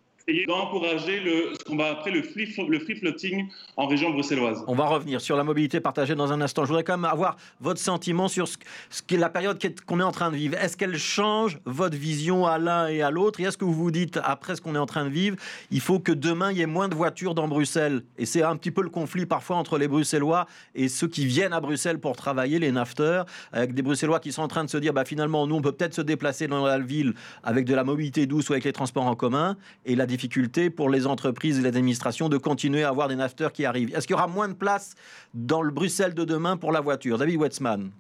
d'encourager 0.48 1.20
le, 1.20 1.54
ce 1.58 1.64
qu'on 1.64 1.76
va 1.76 1.92
appeler 1.92 2.16
le 2.16 2.24
free, 2.24 2.48
le 2.68 2.80
free 2.80 2.96
floating 2.96 3.48
en 3.78 3.88
région 3.88 4.12
bruxelloise. 4.12 4.64
On 4.68 4.76
va 4.76 4.86
revenir 4.86 5.22
sur 5.22 5.36
la 5.36 5.44
mobilité 5.44 5.80
partagée 5.80 6.16
dans 6.16 6.32
un 6.32 6.42
instant. 6.42 6.64
Je 6.64 6.70
voudrais 6.70 6.84
quand 6.84 6.98
même 6.98 7.06
avoir 7.06 7.38
votre 7.62 7.80
sentiment 7.80 8.28
sur 8.28 8.48
ce, 8.48 8.58
ce 8.90 9.02
qu'est 9.02 9.18
la 9.18 9.30
période 9.30 9.60
qu'on 9.86 10.00
est 10.00 10.04
en 10.04 10.12
train 10.12 10.32
de 10.32 10.36
vivre. 10.36 10.56
Est-ce 10.56 10.78
qu'elle 10.78 10.98
change 10.98 11.60
votre 11.66 11.98
vision 11.98 12.46
à 12.46 12.58
l'un 12.58 12.88
et 12.88 13.02
à 13.02 13.12
l'autre? 13.12 13.40
Et 13.40 13.44
est-ce 13.44 13.58
que 13.58 13.66
vous 13.66 13.74
vous 13.74 13.92
dites, 13.92 14.20
après 14.24 14.56
ce 14.56 14.62
qu'on 14.62 14.76
est 14.76 14.80
en 14.80 14.86
train 14.86 15.06
de 15.06 15.10
vivre, 15.10 15.38
il 15.72 15.80
faut 15.82 16.00
que 16.00 16.12
demain, 16.12 16.52
il 16.52 16.58
y 16.58 16.62
ait 16.62 16.66
moins 16.66 16.88
de 16.88 16.96
voitures 16.96 17.36
dans 17.36 17.48
Bruxelles? 17.48 18.04
Et 18.18 18.26
c'est 18.26 18.44
un 18.44 18.56
petit 18.56 18.72
peu 18.72 18.82
le 18.82 18.90
conflit 18.90 19.26
parfois 19.26 19.58
entre 19.58 19.78
les 19.78 19.88
Bruxellois 19.88 20.46
et 20.76 20.88
ceux 20.88 21.08
qui 21.08 21.26
viennent 21.26 21.54
à 21.54 21.62
Bruxelles 21.62 22.00
pour 22.00 22.16
travailler, 22.16 22.60
les 22.60 22.72
nafteurs, 22.72 23.26
avec 23.52 23.74
des 23.74 23.82
Bruxellois 23.82 24.20
qui 24.20 24.32
sont 24.32 24.42
en 24.42 24.48
train 24.48 24.64
de 24.64 24.70
se 24.70 24.78
dire, 24.78 24.94
bah, 24.94 25.06
finalement, 25.06 25.48
nous, 25.48 25.56
on 25.56 25.62
peut 25.62 25.72
peut-être 25.72 25.94
se 25.94 26.02
déplacer 26.02 26.48
dans 26.48 26.66
la 26.66 26.80
ville 26.80 27.14
avec 27.44 27.66
de 27.66 27.76
la 27.76 27.84
mobilité 27.84 28.26
douce 28.26 28.50
ou 28.50 28.54
avec 28.54 28.66
les 28.66 28.74
transports 28.74 29.06
en 29.06 29.16
commun. 29.16 29.58
Et 29.86 29.96
la 29.96 30.06
difficulté 30.20 30.70
pour 30.70 30.90
les 30.90 31.08
entreprises 31.08 31.60
et 31.60 31.62
les 31.62 31.70
administrations 31.70 32.28
de 32.28 32.38
continuer 32.38 32.84
à 32.84 32.90
avoir 32.90 33.08
des 33.08 33.16
nafteurs 33.16 33.54
qui 33.54 33.64
arrivent. 33.64 33.96
Est-ce 33.96 34.06
qu'il 34.06 34.16
y 34.16 34.20
aura 34.20 34.28
moins 34.28 34.50
de 34.50 34.54
place 34.54 34.96
dans 35.34 35.62
le 35.62 35.72
Bruxelles 35.72 36.14
de 36.14 36.26
demain 36.26 36.58
pour 36.58 36.74
la 36.74 36.82
voiture? 36.82 37.18
David 37.18 37.38
Wetzman 37.38 37.92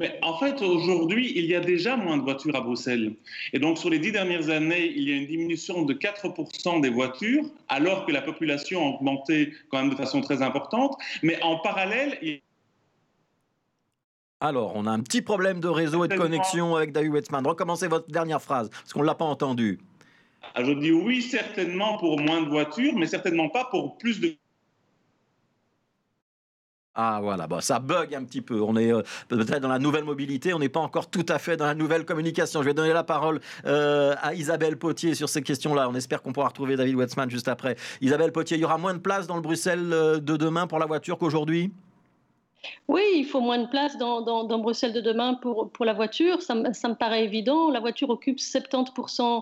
mais 0.00 0.16
en 0.22 0.38
fait, 0.38 0.62
aujourd'hui, 0.62 1.32
il 1.34 1.46
y 1.46 1.56
a 1.56 1.60
déjà 1.60 1.96
moins 1.96 2.18
de 2.18 2.22
voitures 2.22 2.54
à 2.54 2.60
Bruxelles. 2.60 3.16
Et 3.52 3.58
donc, 3.58 3.78
sur 3.78 3.90
les 3.90 3.98
dix 3.98 4.12
dernières 4.12 4.48
années, 4.48 4.92
il 4.94 5.02
y 5.08 5.12
a 5.12 5.16
une 5.16 5.26
diminution 5.26 5.82
de 5.82 5.92
4% 5.92 6.80
des 6.80 6.88
voitures, 6.88 7.42
alors 7.66 8.06
que 8.06 8.12
la 8.12 8.22
population 8.22 8.80
a 8.80 8.88
augmenté 8.90 9.52
quand 9.72 9.78
même 9.78 9.90
de 9.90 9.96
façon 9.96 10.20
très 10.20 10.40
importante. 10.40 10.96
Mais 11.24 11.42
en 11.42 11.58
parallèle, 11.58 12.16
il 12.22 12.40
alors, 14.40 14.70
on 14.76 14.86
a 14.86 14.92
un 14.92 15.00
petit 15.00 15.20
problème 15.20 15.58
de 15.58 15.66
réseau 15.66 16.04
et 16.04 16.08
de 16.08 16.14
connexion 16.14 16.76
avec 16.76 16.92
David 16.92 17.10
Wetzman. 17.10 17.44
Recommencez 17.44 17.88
votre 17.88 18.08
dernière 18.08 18.40
phrase, 18.40 18.70
parce 18.70 18.92
qu'on 18.92 19.00
ne 19.00 19.06
l'a 19.06 19.16
pas 19.16 19.24
entendu. 19.24 19.80
Ah, 20.54 20.64
je 20.64 20.72
dis 20.72 20.92
oui, 20.92 21.22
certainement 21.22 21.98
pour 21.98 22.20
moins 22.20 22.42
de 22.42 22.48
voitures, 22.48 22.94
mais 22.94 23.06
certainement 23.06 23.48
pas 23.48 23.64
pour 23.66 23.98
plus 23.98 24.20
de 24.20 24.36
ah 27.00 27.20
voilà, 27.22 27.46
bon, 27.46 27.60
ça 27.60 27.78
bug 27.78 28.12
un 28.12 28.24
petit 28.24 28.40
peu. 28.40 28.60
On 28.60 28.76
est 28.76 28.92
euh, 28.92 29.02
peut-être 29.28 29.60
dans 29.60 29.68
la 29.68 29.78
nouvelle 29.78 30.02
mobilité, 30.02 30.52
on 30.52 30.58
n'est 30.58 30.68
pas 30.68 30.80
encore 30.80 31.08
tout 31.08 31.24
à 31.28 31.38
fait 31.38 31.56
dans 31.56 31.64
la 31.64 31.76
nouvelle 31.76 32.04
communication. 32.04 32.60
Je 32.60 32.66
vais 32.66 32.74
donner 32.74 32.92
la 32.92 33.04
parole 33.04 33.40
euh, 33.66 34.16
à 34.20 34.34
Isabelle 34.34 34.76
Potier 34.76 35.14
sur 35.14 35.28
ces 35.28 35.42
questions-là. 35.42 35.88
On 35.88 35.94
espère 35.94 36.22
qu'on 36.22 36.32
pourra 36.32 36.48
retrouver 36.48 36.74
David 36.74 36.96
Wetzman 36.96 37.30
juste 37.30 37.46
après. 37.46 37.76
Isabelle 38.00 38.32
Potier, 38.32 38.56
il 38.56 38.62
y 38.62 38.64
aura 38.64 38.78
moins 38.78 38.94
de 38.94 38.98
place 38.98 39.28
dans 39.28 39.36
le 39.36 39.42
Bruxelles 39.42 39.92
euh, 39.92 40.18
de 40.18 40.36
demain 40.36 40.66
pour 40.66 40.80
la 40.80 40.86
voiture 40.86 41.18
qu'aujourd'hui? 41.18 41.70
Oui, 42.88 43.02
il 43.14 43.24
faut 43.24 43.40
moins 43.40 43.58
de 43.58 43.68
place 43.68 43.96
dans, 43.96 44.20
dans, 44.22 44.58
Bruxelles 44.58 44.92
de 44.92 45.00
demain 45.00 45.34
pour, 45.34 45.70
pour 45.70 45.84
la 45.84 45.92
voiture. 45.92 46.42
Ça, 46.42 46.56
ça, 46.72 46.88
me 46.88 46.94
paraît 46.94 47.22
évident. 47.22 47.70
La 47.70 47.78
voiture 47.78 48.10
occupe 48.10 48.38
70% 48.38 49.22
euh, 49.22 49.40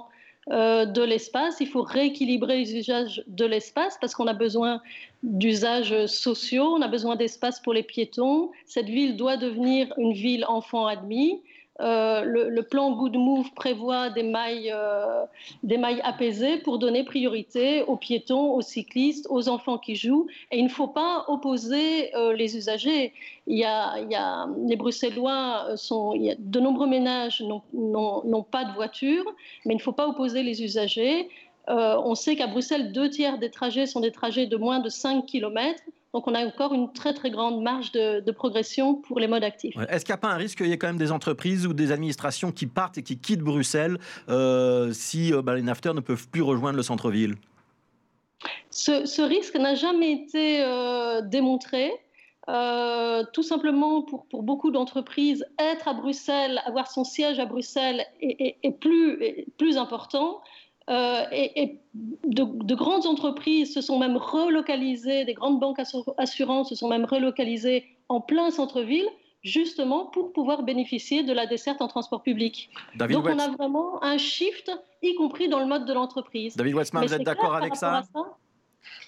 de 0.49 1.03
l'espace. 1.03 1.57
Il 1.61 1.67
faut 1.67 1.83
rééquilibrer 1.83 2.59
les 2.59 2.77
usages 2.77 3.23
de 3.27 3.45
l'espace 3.45 3.99
parce 4.01 4.15
qu'on 4.15 4.29
a 4.29 4.33
besoin 4.33 4.81
d'usages 5.23 6.07
sociaux, 6.07 6.75
on 6.77 6.83
a 6.83 6.89
besoin 6.89 7.17
d'espace 7.17 7.61
pour 7.61 7.73
les 7.73 7.83
piétons. 7.83 8.53
Cette 8.65 8.87
ville 8.87 9.17
doit 9.17 9.37
devenir 9.37 9.93
une 9.99 10.13
ville 10.13 10.45
enfant 10.47 10.87
admis. 10.87 11.43
Euh, 11.81 12.23
le, 12.25 12.63
plan 12.63 12.93
Good 12.93 13.17
Move 13.17 13.53
prévoit 13.53 14.09
des 14.09 14.23
mailles, 14.23 14.73
euh, 14.75 15.25
des 15.63 15.77
mailles 15.77 16.01
apaisées 16.05 16.57
pour 16.59 16.79
donner 16.79 17.05
priorité 17.05 17.83
aux 17.83 17.97
piétons, 17.97 18.53
aux 18.53 18.63
cyclistes, 18.63 19.27
aux 19.29 19.49
enfants 19.49 19.77
qui 19.77 19.95
jouent. 19.95 20.27
Et 20.51 20.59
il 20.59 20.65
ne 20.65 20.71
faut 20.71 20.89
pas 20.89 21.25
opposer 21.29 22.15
euh, 22.17 22.33
les 22.33 22.57
usagers. 22.57 23.13
Il 23.47 23.59
y, 23.59 23.65
a, 23.65 24.47
les 24.67 24.77
Bruxellois 24.77 25.77
sont, 25.77 26.15
il 26.15 26.25
y 26.25 26.31
a 26.31 26.35
de 26.39 26.61
nombreux 26.61 26.89
ménages 26.89 27.43
n'ont 27.73 28.47
pas 28.51 28.65
de 28.65 28.73
voiture, 28.73 29.25
mais 29.65 29.75
il 29.75 29.77
ne 29.77 29.83
faut 29.83 29.93
pas 29.93 30.09
opposer 30.09 30.43
les 30.43 30.65
usagers. 30.65 31.29
on 31.69 32.15
sait 32.17 32.35
qu'à 32.35 32.49
Bruxelles, 32.49 32.91
deux 32.91 33.09
tiers 33.09 33.39
des 33.39 33.51
trajets 33.51 33.87
sont 33.87 34.01
des 34.01 34.11
trajets 34.11 34.47
de 34.47 34.57
moins 34.57 34.81
de 34.81 34.89
5 34.89 35.27
km. 35.27 35.81
Donc 36.17 36.27
on 36.29 36.35
a 36.35 36.47
encore 36.47 36.73
une 36.73 36.91
très 36.95 37.13
très 37.13 37.31
grande 37.31 37.61
marge 37.61 37.93
de, 37.93 38.31
progression 38.31 38.95
pour 38.95 39.21
les 39.21 39.29
modes 39.29 39.45
actifs. 39.45 39.77
Est-ce 39.91 40.03
qu'il 40.03 40.15
n'y 40.15 40.19
a 40.19 40.23
pas 40.23 40.31
un 40.31 40.37
risque 40.37 40.57
qu'il 40.57 40.69
y 40.69 40.73
ait 40.73 40.79
quand 40.79 40.87
même 40.87 40.97
des 40.97 41.13
entreprises 41.13 41.67
ou 41.67 41.75
des 41.75 41.93
administrations 41.93 42.53
qui 42.53 42.67
partent 42.67 42.97
et 42.97 43.03
qui 43.03 43.19
quittent 43.19 43.43
Bruxelles 43.43 43.99
euh, 44.31 44.95
si 44.95 45.35
euh, 45.35 45.43
bah, 45.43 45.55
les 45.55 45.61
nafteurs 45.61 45.93
ne 45.93 46.01
peuvent 46.01 46.27
plus 46.31 46.41
rejoindre 46.41 46.79
le 46.79 46.83
centre-ville? 46.83 47.35
Ce, 48.71 49.21
risque 49.21 49.57
n'a 49.57 49.75
jamais 49.75 50.11
été 50.13 50.63
euh, 50.65 51.21
démontré. 51.21 51.93
tout 52.47 53.43
simplement 53.43 54.01
pour, 54.01 54.25
pour 54.25 54.43
beaucoup 54.43 54.71
d'entreprises, 54.71 55.45
être 55.59 55.87
à 55.87 55.93
Bruxelles, 55.93 56.63
avoir 56.65 56.91
son 56.91 57.05
siège 57.05 57.39
à 57.41 57.45
Bruxelles 57.45 58.07
est, 58.23 58.81
plus, 58.81 59.23
est 59.23 59.47
plus 59.59 59.77
important. 59.77 60.41
Euh, 60.89 61.25
et, 61.33 61.79
de, 62.25 62.75
grandes 62.75 63.07
entreprises 63.07 63.75
se 63.75 63.81
sont 63.81 63.99
même 63.99 64.17
relocalisées, 64.17 65.25
des 65.25 65.35
grandes 65.35 65.59
banques 65.59 65.81
assurances 66.19 66.69
se 66.69 66.75
sont 66.75 66.89
même 66.89 67.05
relocalisées 67.05 67.85
en 68.09 68.21
plein 68.21 68.51
centre-ville, 68.51 69.09
justement 69.43 70.07
pour 70.07 70.33
pouvoir 70.33 70.63
bénéficier 70.63 71.23
de 71.25 71.33
la 71.33 71.47
desserte 71.47 71.83
en 71.83 71.89
transport 71.89 72.23
public. 72.23 72.71
Donc 72.97 73.25
on 73.25 73.39
a 73.39 73.49
vraiment 73.51 74.03
un 74.03 74.19
shift, 74.19 74.71
y 75.03 75.15
compris 75.15 75.49
dans 75.49 75.59
le 75.59 75.67
mode 75.67 75.87
de 75.87 75.93
l'entreprise. 75.93 76.57
David 76.57 76.75
Westman, 76.75 77.05
vous 77.05 77.15
êtes 77.15 77.23
d'accord 77.23 77.55
avec 77.57 77.75
ça, 77.75 78.03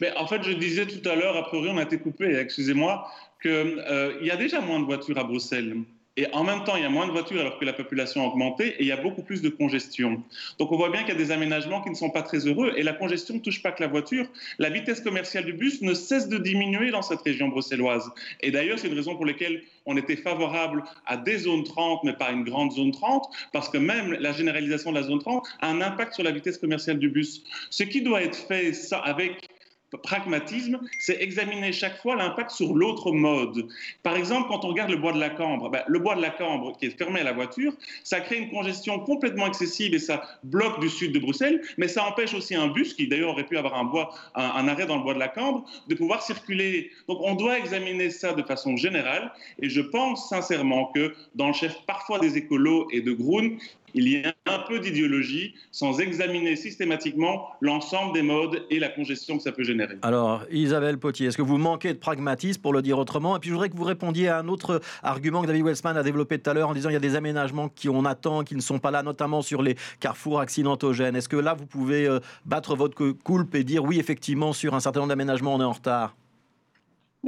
mais 0.00 0.16
en 0.16 0.26
fait, 0.26 0.42
je 0.42 0.52
disais 0.52 0.86
tout 0.86 1.06
à 1.08 1.14
l'heure, 1.14 1.36
a 1.36 1.42
priori, 1.42 1.70
on 1.72 1.78
a 1.78 1.82
été 1.82 1.98
coupé, 1.98 2.36
excusez-moi, 2.36 3.08
qu'il 3.42 3.50
euh, 3.50 4.18
y 4.22 4.30
a 4.30 4.36
déjà 4.36 4.60
moins 4.60 4.80
de 4.80 4.84
voitures 4.84 5.18
à 5.18 5.24
Bruxelles. 5.24 5.82
Et 6.18 6.26
en 6.32 6.42
même 6.42 6.64
temps, 6.64 6.74
il 6.74 6.82
y 6.82 6.84
a 6.84 6.88
moins 6.90 7.06
de 7.06 7.12
voitures 7.12 7.40
alors 7.40 7.60
que 7.60 7.64
la 7.64 7.72
population 7.72 8.24
a 8.24 8.26
augmenté 8.26 8.70
et 8.70 8.80
il 8.80 8.88
y 8.88 8.92
a 8.92 8.96
beaucoup 8.96 9.22
plus 9.22 9.40
de 9.40 9.48
congestion. 9.48 10.20
Donc 10.58 10.72
on 10.72 10.76
voit 10.76 10.90
bien 10.90 11.02
qu'il 11.02 11.10
y 11.10 11.16
a 11.16 11.18
des 11.18 11.30
aménagements 11.30 11.80
qui 11.80 11.90
ne 11.90 11.94
sont 11.94 12.10
pas 12.10 12.22
très 12.22 12.48
heureux 12.48 12.72
et 12.76 12.82
la 12.82 12.92
congestion 12.92 13.34
ne 13.34 13.38
touche 13.38 13.62
pas 13.62 13.70
que 13.70 13.80
la 13.80 13.88
voiture. 13.88 14.26
La 14.58 14.68
vitesse 14.68 15.00
commerciale 15.00 15.44
du 15.44 15.52
bus 15.52 15.80
ne 15.80 15.94
cesse 15.94 16.28
de 16.28 16.36
diminuer 16.36 16.90
dans 16.90 17.02
cette 17.02 17.20
région 17.20 17.46
bruxelloise. 17.46 18.10
Et 18.40 18.50
d'ailleurs, 18.50 18.80
c'est 18.80 18.88
une 18.88 18.96
raison 18.96 19.14
pour 19.14 19.26
laquelle 19.26 19.62
on 19.86 19.96
était 19.96 20.16
favorable 20.16 20.82
à 21.06 21.16
des 21.16 21.38
zones 21.38 21.62
30, 21.62 22.02
mais 22.02 22.14
pas 22.14 22.32
une 22.32 22.42
grande 22.42 22.72
zone 22.72 22.90
30, 22.90 23.24
parce 23.52 23.68
que 23.68 23.78
même 23.78 24.16
la 24.18 24.32
généralisation 24.32 24.90
de 24.90 24.98
la 24.98 25.04
zone 25.04 25.20
30 25.20 25.46
a 25.60 25.68
un 25.68 25.80
impact 25.80 26.14
sur 26.14 26.24
la 26.24 26.32
vitesse 26.32 26.58
commerciale 26.58 26.98
du 26.98 27.10
bus. 27.10 27.44
Ce 27.70 27.84
qui 27.84 28.02
doit 28.02 28.22
être 28.22 28.36
fait 28.36 28.72
ça, 28.72 28.98
avec 28.98 29.48
pragmatisme, 29.96 30.80
c'est 31.00 31.20
examiner 31.22 31.72
chaque 31.72 32.00
fois 32.02 32.16
l'impact 32.16 32.50
sur 32.50 32.74
l'autre 32.74 33.12
mode. 33.12 33.66
Par 34.02 34.16
exemple, 34.16 34.48
quand 34.48 34.64
on 34.64 34.68
regarde 34.68 34.90
le 34.90 34.96
bois 34.96 35.12
de 35.12 35.20
la 35.20 35.30
Cambre, 35.30 35.70
ben, 35.70 35.82
le 35.86 35.98
bois 35.98 36.14
de 36.14 36.20
la 36.20 36.30
Cambre 36.30 36.76
qui 36.78 36.86
est 36.86 36.98
fermé 36.98 37.20
à 37.20 37.24
la 37.24 37.32
voiture, 37.32 37.72
ça 38.04 38.20
crée 38.20 38.38
une 38.38 38.50
congestion 38.50 39.00
complètement 39.00 39.46
excessive 39.46 39.94
et 39.94 39.98
ça 39.98 40.22
bloque 40.44 40.80
du 40.80 40.88
sud 40.88 41.12
de 41.12 41.18
Bruxelles, 41.18 41.62
mais 41.78 41.88
ça 41.88 42.04
empêche 42.04 42.34
aussi 42.34 42.54
un 42.54 42.68
bus, 42.68 42.94
qui 42.94 43.08
d'ailleurs 43.08 43.30
aurait 43.30 43.46
pu 43.46 43.56
avoir 43.56 43.78
un, 43.78 43.90
un, 44.34 44.68
arrêt 44.68 44.86
dans 44.86 44.96
le 44.96 45.02
bois 45.02 45.14
de 45.14 45.18
la 45.18 45.28
Cambre, 45.28 45.64
de 45.88 45.94
pouvoir 45.94 46.22
circuler. 46.22 46.90
Donc 47.06 47.18
on 47.22 47.34
doit 47.34 47.58
examiner 47.58 48.10
ça 48.10 48.32
de 48.32 48.42
façon 48.42 48.76
générale 48.76 49.32
et 49.60 49.68
je 49.68 49.80
pense 49.80 50.28
sincèrement 50.28 50.86
que 50.86 51.14
dans 51.34 51.48
le 51.48 51.52
chef 51.52 51.74
parfois 51.86 52.18
des 52.18 52.36
écolos 52.36 52.88
et 52.90 53.00
de 53.00 53.12
Groen, 53.12 53.58
il 53.94 54.08
y 54.08 54.16
a 54.24 54.34
un 54.46 54.58
peu 54.60 54.80
d'idéologie 54.80 55.54
sans 55.70 56.00
examiner 56.00 56.56
systématiquement 56.56 57.48
l'ensemble 57.60 58.14
des 58.14 58.22
modes 58.22 58.64
et 58.70 58.78
la 58.78 58.88
congestion 58.88 59.36
que 59.36 59.42
ça 59.42 59.52
peut 59.52 59.64
générer. 59.64 59.96
Alors, 60.02 60.44
Isabelle 60.50 60.98
Potier, 60.98 61.28
est-ce 61.28 61.36
que 61.36 61.42
vous 61.42 61.58
manquez 61.58 61.92
de 61.92 61.98
pragmatisme, 61.98 62.60
pour 62.60 62.72
le 62.72 62.82
dire 62.82 62.98
autrement? 62.98 63.36
Et 63.36 63.40
puis, 63.40 63.48
je 63.48 63.54
voudrais 63.54 63.68
que 63.68 63.76
vous 63.76 63.84
répondiez 63.84 64.28
à 64.28 64.38
un 64.38 64.48
autre 64.48 64.80
argument 65.02 65.42
que 65.42 65.46
David 65.46 65.64
Welsman 65.64 65.96
a 65.96 66.02
développé 66.02 66.38
tout 66.38 66.50
à 66.50 66.54
l'heure 66.54 66.68
en 66.68 66.74
disant 66.74 66.88
qu'il 66.88 66.94
y 66.94 66.96
a 66.96 67.00
des 67.00 67.16
aménagements 67.16 67.68
qu'on 67.68 68.04
attend, 68.04 68.44
qui 68.44 68.54
ne 68.54 68.60
sont 68.60 68.78
pas 68.78 68.90
là, 68.90 69.02
notamment 69.02 69.42
sur 69.42 69.62
les 69.62 69.76
carrefours 70.00 70.40
accidentogènes. 70.40 71.16
Est-ce 71.16 71.28
que 71.28 71.36
là, 71.36 71.54
vous 71.54 71.66
pouvez 71.66 72.06
euh, 72.06 72.20
battre 72.44 72.76
votre 72.76 73.10
coulpe 73.10 73.54
et 73.54 73.64
dire 73.64 73.84
oui, 73.84 73.98
effectivement, 73.98 74.52
sur 74.52 74.74
un 74.74 74.80
certain 74.80 75.00
nombre 75.00 75.10
d'aménagements, 75.10 75.54
on 75.54 75.60
est 75.60 75.64
en 75.64 75.72
retard? 75.72 76.14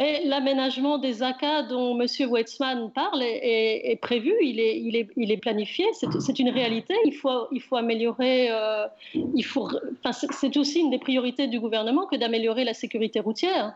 Mais 0.01 0.23
l'aménagement 0.25 0.97
des 0.97 1.23
ACA 1.23 1.63
dont 1.63 2.01
M. 2.01 2.07
Wetzmann 2.31 2.91
parle 2.91 3.23
est, 3.23 4.01
prévu, 4.01 4.33
il 4.43 4.59
est, 4.59 4.81
il, 4.81 4.97
est, 4.97 5.09
il 5.17 5.31
est, 5.31 5.37
planifié, 5.37 5.85
c'est 5.93 6.39
une 6.39 6.49
réalité. 6.49 6.95
Il 7.05 7.13
faut, 7.13 7.47
il 7.53 7.61
faut 7.61 7.77
améliorer. 7.77 8.51
Euh, 8.51 8.87
il 9.15 9.45
faut, 9.45 9.69
c'est 10.31 10.57
aussi 10.57 10.81
une 10.81 10.91
des 10.91 10.99
priorités 10.99 11.49
du 11.49 11.61
gouvernement 11.61 12.07
que 12.07 12.17
d'améliorer 12.17 12.65
la 12.65 12.73
sécurité 12.73 13.21
routière. 13.21 13.75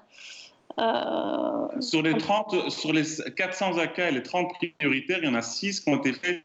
sur, 1.81 2.03
les 2.03 2.17
30, 2.17 2.71
sur 2.71 2.95
les 2.95 3.05
400 3.37 3.77
AK 3.77 3.99
et 3.99 4.11
les 4.11 4.23
30 4.23 4.51
prioritaires, 4.79 5.19
il 5.21 5.27
y 5.27 5.29
en 5.29 5.35
a 5.35 5.43
6 5.43 5.81
qui 5.81 5.91
ont 5.91 5.99
été 5.99 6.15
faits 6.15 6.43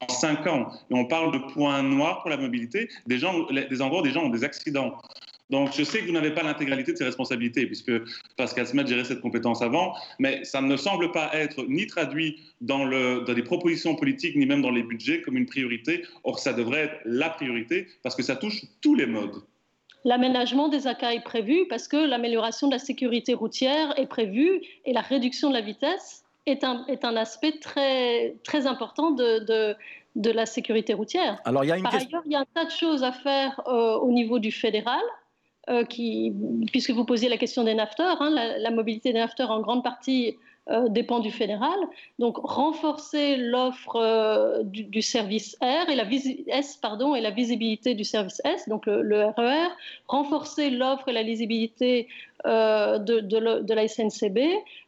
en 0.00 0.08
5 0.08 0.46
ans. 0.46 0.70
Et 0.90 0.94
on 0.94 1.04
parle 1.04 1.30
de 1.30 1.52
points 1.52 1.82
noirs 1.82 2.22
pour 2.22 2.30
la 2.30 2.38
mobilité. 2.38 2.88
Des, 3.06 3.18
gens, 3.18 3.46
des 3.50 3.82
endroits 3.82 4.00
où 4.00 4.04
des 4.04 4.12
gens 4.12 4.24
ont 4.24 4.30
des 4.30 4.44
accidents. 4.44 4.94
Donc, 5.50 5.72
je 5.76 5.84
sais 5.84 6.00
que 6.00 6.06
vous 6.06 6.12
n'avez 6.12 6.30
pas 6.32 6.42
l'intégralité 6.42 6.92
de 6.92 6.96
ces 6.96 7.04
responsabilités, 7.04 7.66
puisque 7.66 7.92
Pascal 8.36 8.66
Smet 8.66 8.86
gérait 8.86 9.04
cette 9.04 9.20
compétence 9.20 9.60
avant, 9.60 9.94
mais 10.18 10.42
ça 10.44 10.62
ne 10.62 10.76
semble 10.76 11.12
pas 11.12 11.30
être 11.34 11.64
ni 11.68 11.86
traduit 11.86 12.40
dans, 12.60 12.84
le, 12.84 13.24
dans 13.26 13.34
les 13.34 13.42
propositions 13.42 13.94
politiques, 13.94 14.36
ni 14.36 14.46
même 14.46 14.62
dans 14.62 14.70
les 14.70 14.82
budgets 14.82 15.20
comme 15.20 15.36
une 15.36 15.46
priorité. 15.46 16.02
Or, 16.24 16.38
ça 16.38 16.54
devrait 16.54 16.84
être 16.84 16.96
la 17.04 17.28
priorité, 17.28 17.88
parce 18.02 18.14
que 18.14 18.22
ça 18.22 18.36
touche 18.36 18.62
tous 18.80 18.94
les 18.94 19.06
modes. 19.06 19.42
L'aménagement 20.04 20.68
des 20.68 20.86
AK 20.86 21.02
est 21.02 21.24
prévu 21.24 21.66
parce 21.68 21.88
que 21.88 21.96
l'amélioration 21.96 22.68
de 22.68 22.72
la 22.72 22.78
sécurité 22.78 23.32
routière 23.32 23.98
est 23.98 24.06
prévue 24.06 24.60
et 24.84 24.92
la 24.92 25.00
réduction 25.00 25.48
de 25.48 25.54
la 25.54 25.62
vitesse 25.62 26.24
est 26.44 26.62
un, 26.62 26.84
est 26.88 27.06
un 27.06 27.16
aspect 27.16 27.52
très, 27.58 28.36
très 28.44 28.66
important 28.66 29.12
de, 29.12 29.38
de, 29.46 29.74
de 30.16 30.30
la 30.30 30.44
sécurité 30.44 30.92
routière. 30.92 31.40
Alors, 31.46 31.64
il 31.64 31.68
y 31.68 31.72
a 31.72 31.78
une 31.78 31.84
Par 31.84 31.94
ailleurs, 31.94 32.22
il 32.26 32.32
y 32.32 32.36
a 32.36 32.40
un 32.40 32.46
tas 32.54 32.66
de 32.66 32.70
choses 32.70 33.02
à 33.02 33.12
faire 33.12 33.60
euh, 33.66 33.96
au 33.96 34.12
niveau 34.12 34.38
du 34.38 34.52
fédéral. 34.52 35.00
Euh, 35.70 35.84
puisque 36.70 36.90
vous 36.90 37.04
posiez 37.04 37.28
la 37.28 37.38
question 37.38 37.64
des 37.64 37.74
nafteurs, 37.74 38.20
hein, 38.20 38.30
la, 38.30 38.70
mobilité 38.70 39.12
des 39.12 39.18
nafteurs 39.18 39.50
en 39.50 39.60
grande 39.60 39.82
partie 39.82 40.36
euh, 40.68 40.88
dépend 40.88 41.20
du 41.20 41.30
fédéral. 41.30 41.78
Donc 42.18 42.36
renforcer 42.36 43.36
l'offre 43.36 43.96
euh, 43.96 44.62
du, 44.62 45.00
service 45.00 45.56
R 45.62 45.88
et 45.88 45.96
la 45.96 46.04
S 46.48 46.80
et 47.16 47.20
la 47.20 47.30
visibilité 47.30 47.94
du 47.94 48.04
service 48.04 48.42
S, 48.44 48.68
donc 48.68 48.84
le, 48.86 49.26
RER, 49.36 49.68
renforcer 50.06 50.68
l'offre 50.68 51.08
et 51.08 51.12
la 51.12 51.22
lisibilité 51.22 52.08
de, 52.44 53.74
la 53.74 53.88
SNCB, 53.88 54.38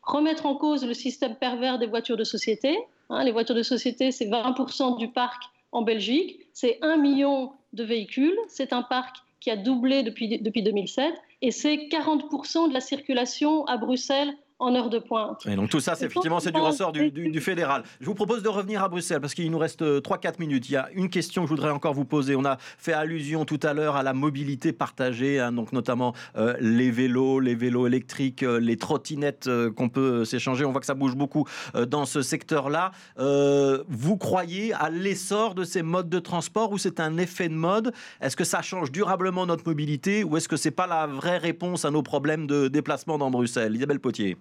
remettre 0.02 0.44
en 0.44 0.56
cause 0.56 0.86
le 0.86 0.92
système 0.92 1.36
pervers 1.36 1.78
des 1.78 1.86
voitures 1.86 2.18
de 2.18 2.24
société. 2.24 2.76
Hein, 3.08 3.24
les 3.24 3.32
voitures 3.32 3.54
de 3.54 3.62
société, 3.62 4.10
c'est 4.10 4.26
20% 4.26 4.98
du 4.98 5.08
parc 5.08 5.42
en 5.72 5.82
Belgique, 5.82 6.40
c'est 6.52 6.78
1 6.82 6.98
million 6.98 7.52
de 7.72 7.84
véhicules, 7.84 8.36
c'est 8.48 8.72
un 8.72 8.82
parc 8.82 9.25
qui 9.46 9.52
a 9.52 9.56
doublé 9.56 10.02
depuis, 10.02 10.40
depuis 10.40 10.64
2007, 10.64 11.14
et 11.40 11.52
c'est 11.52 11.76
40% 11.76 12.68
de 12.68 12.74
la 12.74 12.80
circulation 12.80 13.64
à 13.66 13.76
Bruxelles 13.76 14.34
en 14.58 14.74
heure 14.74 14.88
de 14.88 14.98
pointe. 14.98 15.46
Et 15.46 15.54
donc 15.54 15.68
tout 15.68 15.80
ça, 15.80 15.94
c'est 15.94 16.06
effectivement 16.06 16.40
c'est 16.40 16.52
du 16.52 16.60
ressort 16.60 16.92
du, 16.92 17.10
du, 17.10 17.28
du, 17.28 17.40
fédéral. 17.40 17.82
Je 18.00 18.06
vous 18.06 18.14
propose 18.14 18.42
de 18.42 18.48
revenir 18.48 18.82
à 18.82 18.88
Bruxelles 18.88 19.20
parce 19.20 19.34
qu'il 19.34 19.50
nous 19.50 19.58
reste 19.58 19.82
3-4 19.82 20.40
minutes. 20.40 20.68
Il 20.70 20.72
y 20.72 20.76
a 20.76 20.88
une 20.94 21.10
question 21.10 21.42
que 21.42 21.48
je 21.48 21.54
voudrais 21.54 21.70
encore 21.70 21.92
vous 21.92 22.06
poser. 22.06 22.36
On 22.36 22.44
a 22.44 22.56
fait 22.58 22.94
allusion 22.94 23.44
tout 23.44 23.60
à 23.62 23.74
l'heure 23.74 23.96
à 23.96 24.02
la 24.02 24.14
mobilité 24.14 24.72
partagée, 24.72 25.40
hein, 25.40 25.52
donc 25.52 25.72
notamment 25.72 26.14
euh, 26.36 26.56
les 26.60 26.90
vélos, 26.90 27.40
les 27.40 27.54
vélos 27.54 27.86
électriques, 27.86 28.42
euh, 28.42 28.58
les 28.58 28.78
trottinettes 28.78 29.46
euh, 29.46 29.70
qu'on 29.70 29.90
peut 29.90 30.24
s'échanger. 30.24 30.64
On 30.64 30.72
voit 30.72 30.80
que 30.80 30.86
ça 30.86 30.94
bouge 30.94 31.16
beaucoup 31.16 31.46
euh, 31.74 31.84
dans 31.84 32.06
ce 32.06 32.22
secteur-là. 32.22 32.92
Euh, 33.18 33.84
vous 33.88 34.16
croyez 34.16 34.72
à 34.72 34.88
l'essor 34.88 35.54
de 35.54 35.64
ces 35.64 35.82
modes 35.82 36.08
de 36.08 36.18
transport 36.18 36.72
ou 36.72 36.78
c'est 36.78 36.98
un 37.00 37.18
effet 37.18 37.50
de 37.50 37.54
mode? 37.54 37.92
Est-ce 38.22 38.36
que 38.36 38.44
ça 38.44 38.62
change 38.62 38.90
durablement 38.90 39.44
notre 39.44 39.66
mobilité 39.66 40.24
ou 40.24 40.38
est-ce 40.38 40.48
que 40.48 40.56
c'est 40.56 40.70
pas 40.70 40.86
la 40.86 41.06
vraie 41.06 41.38
réponse 41.38 41.84
à 41.84 41.90
nos 41.90 42.02
problèmes 42.02 42.46
de 42.46 42.68
déplacement 42.68 43.18
dans 43.18 43.30
Bruxelles? 43.30 43.76
Isabelle 43.76 44.00
Potier 44.00 44.38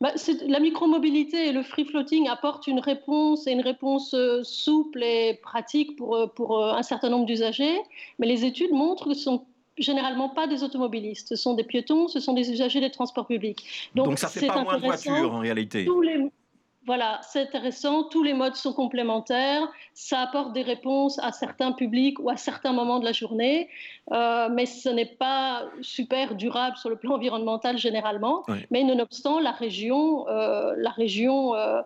bah, 0.00 0.12
la 0.46 0.60
micromobilité 0.60 1.48
et 1.48 1.52
le 1.52 1.62
free 1.62 1.86
floating 1.86 2.28
apportent 2.28 2.66
une 2.66 2.80
réponse 2.80 3.46
et 3.46 3.52
une 3.52 3.62
réponse 3.62 4.12
euh, 4.12 4.42
souple 4.42 5.02
et 5.02 5.40
pratique 5.42 5.96
pour, 5.96 6.16
euh, 6.16 6.26
pour 6.26 6.62
euh, 6.62 6.74
un 6.74 6.82
certain 6.82 7.08
nombre 7.08 7.24
d'usagers, 7.24 7.78
mais 8.18 8.26
les 8.26 8.44
études 8.44 8.72
montrent 8.72 9.08
que 9.08 9.14
ce 9.14 9.22
sont 9.22 9.46
généralement 9.78 10.28
pas 10.28 10.46
des 10.46 10.62
automobilistes, 10.62 11.28
ce 11.28 11.36
sont 11.36 11.54
des 11.54 11.64
piétons, 11.64 12.08
ce 12.08 12.20
sont 12.20 12.34
des 12.34 12.50
usagers 12.50 12.80
des 12.80 12.90
transports 12.90 13.26
publics. 13.26 13.90
Donc, 13.94 14.06
Donc 14.06 14.18
ça 14.18 14.28
fait 14.28 14.46
pas 14.46 14.62
moins 14.62 14.76
de 14.76 14.84
voitures 14.84 15.32
en 15.32 15.38
réalité. 15.38 15.86
Tous 15.86 16.02
les, 16.02 16.30
voilà, 16.86 17.20
c'est 17.22 17.40
intéressant. 17.40 18.04
Tous 18.04 18.22
les 18.22 18.32
modes 18.32 18.54
sont 18.54 18.72
complémentaires. 18.72 19.66
Ça 19.92 20.20
apporte 20.20 20.52
des 20.52 20.62
réponses 20.62 21.18
à 21.18 21.32
certains 21.32 21.72
publics 21.72 22.20
ou 22.20 22.30
à 22.30 22.36
certains 22.36 22.72
moments 22.72 23.00
de 23.00 23.04
la 23.04 23.12
journée, 23.12 23.68
euh, 24.12 24.48
mais 24.52 24.66
ce 24.66 24.88
n'est 24.88 25.04
pas 25.04 25.64
super 25.80 26.36
durable 26.36 26.76
sur 26.76 26.88
le 26.88 26.96
plan 26.96 27.14
environnemental 27.14 27.76
généralement. 27.76 28.44
Oui. 28.46 28.58
Mais 28.70 28.84
nonobstant, 28.84 29.40
la 29.40 29.50
région, 29.50 30.28
euh, 30.28 30.74
la 30.76 30.90
région 30.90 31.56
euh, 31.56 31.82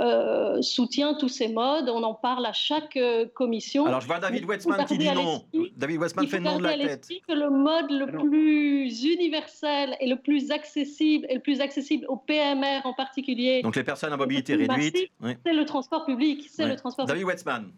euh, 0.00 0.60
soutient 0.60 1.14
tous 1.14 1.30
ces 1.30 1.48
modes. 1.48 1.88
On 1.88 2.02
en 2.02 2.14
parle 2.14 2.44
à 2.44 2.52
chaque 2.52 2.96
euh, 2.98 3.26
commission. 3.32 3.86
Alors 3.86 4.02
je 4.02 4.06
vois 4.06 4.18
David 4.18 4.44
Wetzmann 4.44 4.84
qui 4.84 4.98
dit 4.98 5.10
non. 5.10 5.44
David 5.76 5.98
Wetzmann 5.98 6.26
fait 6.26 6.40
non 6.40 6.58
de 6.58 6.64
la 6.64 6.76
tête. 6.76 7.08
que 7.26 7.32
le 7.32 7.48
mode 7.48 7.90
le 7.90 8.06
plus 8.06 9.02
universel 9.04 9.96
et 10.00 10.08
le 10.08 10.16
plus 10.16 10.50
accessible 10.50 11.26
et 11.30 11.34
le 11.36 11.40
plus 11.40 11.62
accessible 11.62 12.04
aux 12.08 12.16
PMR 12.16 12.80
en 12.84 12.92
particulier. 12.92 13.62
Donc 13.62 13.76
les 13.76 13.84
personnes 13.84 14.12
à 14.12 14.16
mobilité 14.18 14.41
réduite. 14.48 15.10
Oui. 15.20 15.32
C'est 15.44 15.54
le 15.54 15.64
transport 15.64 16.04
public. 16.04 16.48
C'est 16.50 16.64
oui. 16.64 16.70
le 16.70 16.76
transport 16.76 17.06
David 17.06 17.24
Wetzmann. 17.24 17.72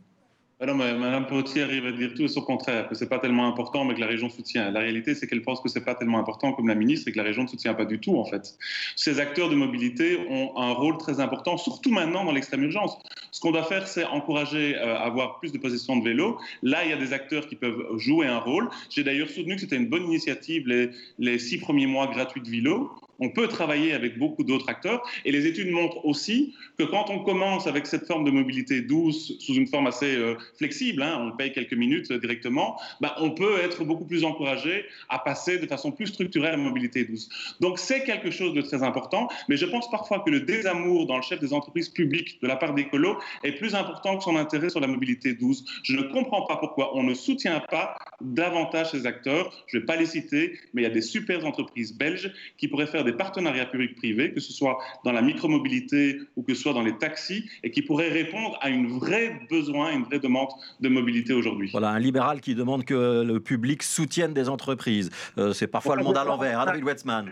Alors, 0.61 0.77
ah 0.81 0.95
Madame 0.95 1.27
Potier 1.27 1.63
arrive 1.63 1.85
à 1.85 1.93
dire 1.93 2.15
tout 2.15 2.29
son 2.29 2.41
contraire, 2.41 2.89
que 2.89 2.95
ce 2.95 3.03
n'est 3.03 3.11
pas 3.11 3.19
tellement 3.19 3.49
important, 3.49 3.85
mais 3.85 3.95
que 3.95 4.01
la 4.01 4.07
région 4.07 4.31
soutient. 4.31 4.71
La 4.71 4.81
réalité, 4.81 5.17
c'est 5.17 5.27
qu'elle 5.27 5.43
pense 5.43 5.61
que 5.61 5.69
ce 5.69 5.79
n'est 5.79 5.85
pas 5.85 5.97
tellement 5.97 6.19
important 6.19 6.53
comme 6.53 6.69
la 6.69 6.77
ministre 6.77 7.09
et 7.09 7.13
que 7.13 7.19
la 7.19 7.25
région 7.25 7.43
ne 7.43 7.49
soutient 7.49 7.75
pas 7.75 7.85
du 7.85 7.99
tout, 7.99 8.17
en 8.17 8.25
fait. 8.25 8.57
Ces 8.95 9.19
acteurs 9.19 9.51
de 9.51 9.57
mobilité 9.57 10.17
ont 10.31 10.57
un 10.57 10.73
rôle 10.73 10.97
très 10.99 11.19
important, 11.19 11.57
surtout 11.57 11.91
maintenant 11.91 12.25
dans 12.25 12.31
l'extrême 12.31 12.63
urgence. 12.63 12.97
Ce 13.33 13.41
qu'on 13.41 13.51
doit 13.51 13.65
faire, 13.65 13.89
c'est 13.89 14.05
encourager 14.05 14.77
euh, 14.77 14.97
à 14.97 15.01
avoir 15.01 15.41
plus 15.41 15.51
de 15.51 15.59
possession 15.59 15.97
de 15.97 16.05
vélos. 16.05 16.39
Là, 16.63 16.85
il 16.85 16.91
y 16.91 16.93
a 16.93 16.97
des 16.97 17.13
acteurs 17.13 17.49
qui 17.49 17.57
peuvent 17.57 17.99
jouer 17.99 18.29
un 18.29 18.39
rôle. 18.39 18.71
J'ai 18.91 19.03
d'ailleurs 19.03 19.29
soutenu 19.29 19.57
que 19.57 19.63
c'était 19.63 19.77
une 19.77 19.89
bonne 19.89 20.05
initiative, 20.05 20.69
les, 20.69 20.91
les 21.19 21.41
six 21.41 21.59
premiers 21.59 21.89
mois 21.89 22.07
gratuits 22.07 22.43
de 22.43 22.49
vélo. 22.49 22.93
On 23.21 23.31
peut 23.31 23.49
travailler 23.49 23.93
avec 23.93 24.19
beaucoup 24.19 24.45
d'autres 24.45 24.69
acteurs 24.69 25.03
et 25.25 25.33
les 25.33 25.47
études 25.47 25.71
montrent 25.71 26.05
aussi 26.05 26.55
que 26.79 26.85
quand 26.85 27.11
on 27.11 27.21
commence 27.21 27.67
avec 27.67 27.87
cette 27.87 28.07
forme 28.07 28.25
de 28.25 28.31
mobilité 28.31 28.81
douce, 28.81 29.33
sous 29.39 29.55
une 29.55 29.67
forme 29.67 29.87
assez 29.87 30.17
euh, 30.17 30.35
flexible, 30.57 31.03
hein, 31.03 31.31
on 31.33 31.37
paye 31.37 31.53
quelques 31.53 31.75
minutes 31.75 32.13
directement, 32.13 32.81
bah, 33.01 33.15
on 33.19 33.31
peut 33.31 33.59
être 33.61 33.85
beaucoup 33.85 34.05
plus 34.05 34.25
encouragé 34.25 34.85
à 35.09 35.19
passer 35.19 35.59
de 35.59 35.67
façon 35.67 35.93
plus 35.93 36.09
structurelle 36.09 36.55
à 36.55 36.57
la 36.57 36.63
mobilité 36.63 37.05
douce. 37.05 37.29
Donc 37.61 37.79
c'est 37.79 38.05
quelque 38.05 38.31
chose 38.31 38.55
de 38.55 38.61
très 38.61 38.83
important, 38.83 39.29
mais 39.49 39.57
je 39.57 39.67
pense 39.67 39.91
parfois 39.91 40.21
que 40.21 40.31
le 40.31 40.41
désamour 40.41 41.07
dans 41.07 41.17
le 41.17 41.23
chef 41.23 41.41
des 41.41 41.53
entreprises 41.53 41.89
publiques 41.89 42.41
de 42.43 42.49
la 42.49 42.57
part 42.57 42.75
des 42.75 42.89
colos 42.89 43.17
est 43.43 43.53
plus 43.53 43.75
important 43.75 44.19
que 44.19 44.25
son 44.25 44.37
intérêt 44.37 44.71
sur 44.71 44.81
la 44.81 44.87
mobilité 44.87 45.35
douce. 45.35 45.65
Je 45.83 45.97
ne 45.97 46.03
comprends 46.03 46.43
pas 46.47 46.57
pourquoi 46.57 46.97
on 46.97 47.03
ne 47.03 47.15
soutient 47.15 47.61
pas 47.61 47.97
davantage 48.21 48.91
ces 48.91 49.07
acteurs. 49.07 49.53
Je 49.67 49.77
ne 49.77 49.81
vais 49.81 49.87
pas 49.87 49.97
les 49.97 50.07
citer, 50.07 50.59
mais 50.73 50.83
il 50.83 50.85
y 50.85 50.89
a 50.89 50.95
des 50.95 51.03
super 51.03 51.45
entreprises 51.47 51.95
belges 51.95 52.33
qui 52.57 52.69
pourraient 52.69 52.87
faire 52.87 53.04
des 53.05 53.13
partenariats 53.13 53.67
publics-privés, 53.67 54.33
que 54.33 54.41
ce 54.41 54.53
soit 54.53 54.79
dans 55.05 55.13
la 55.13 55.23
micromobilité 55.23 56.21
ou 56.37 56.43
que 56.43 56.55
ce 56.55 56.63
soit 56.63 56.73
dans 56.73 56.83
les 56.83 56.97
taxis, 56.99 57.49
et 57.63 57.71
qui 57.71 57.83
pourraient 57.83 58.11
répondre 58.11 58.59
à 58.61 58.71
une 58.71 58.99
vraie 58.99 59.41
besoin, 59.51 59.93
une 59.93 60.05
vraie 60.05 60.21
demande 60.21 60.49
de 60.81 60.89
mobilité 60.89 61.33
aujourd'hui. 61.33 61.71
Voilà, 61.73 61.91
un 61.91 61.99
libéral 61.99 62.41
qui 62.41 62.55
demande 62.55 62.85
que 62.85 63.23
le 63.23 63.41
public 63.41 63.83
soutienne 63.83 64.35
des 64.35 64.49
entreprises. 64.49 65.11
Euh, 65.39 65.53
c'est 65.53 65.67
parfois 65.67 65.97
le 65.97 66.03
monde 66.03 66.17
à 66.17 66.25
l'envers, 66.25 66.61
hein, 66.61 66.67
David 66.67 66.85
Wetzmann. 66.85 67.31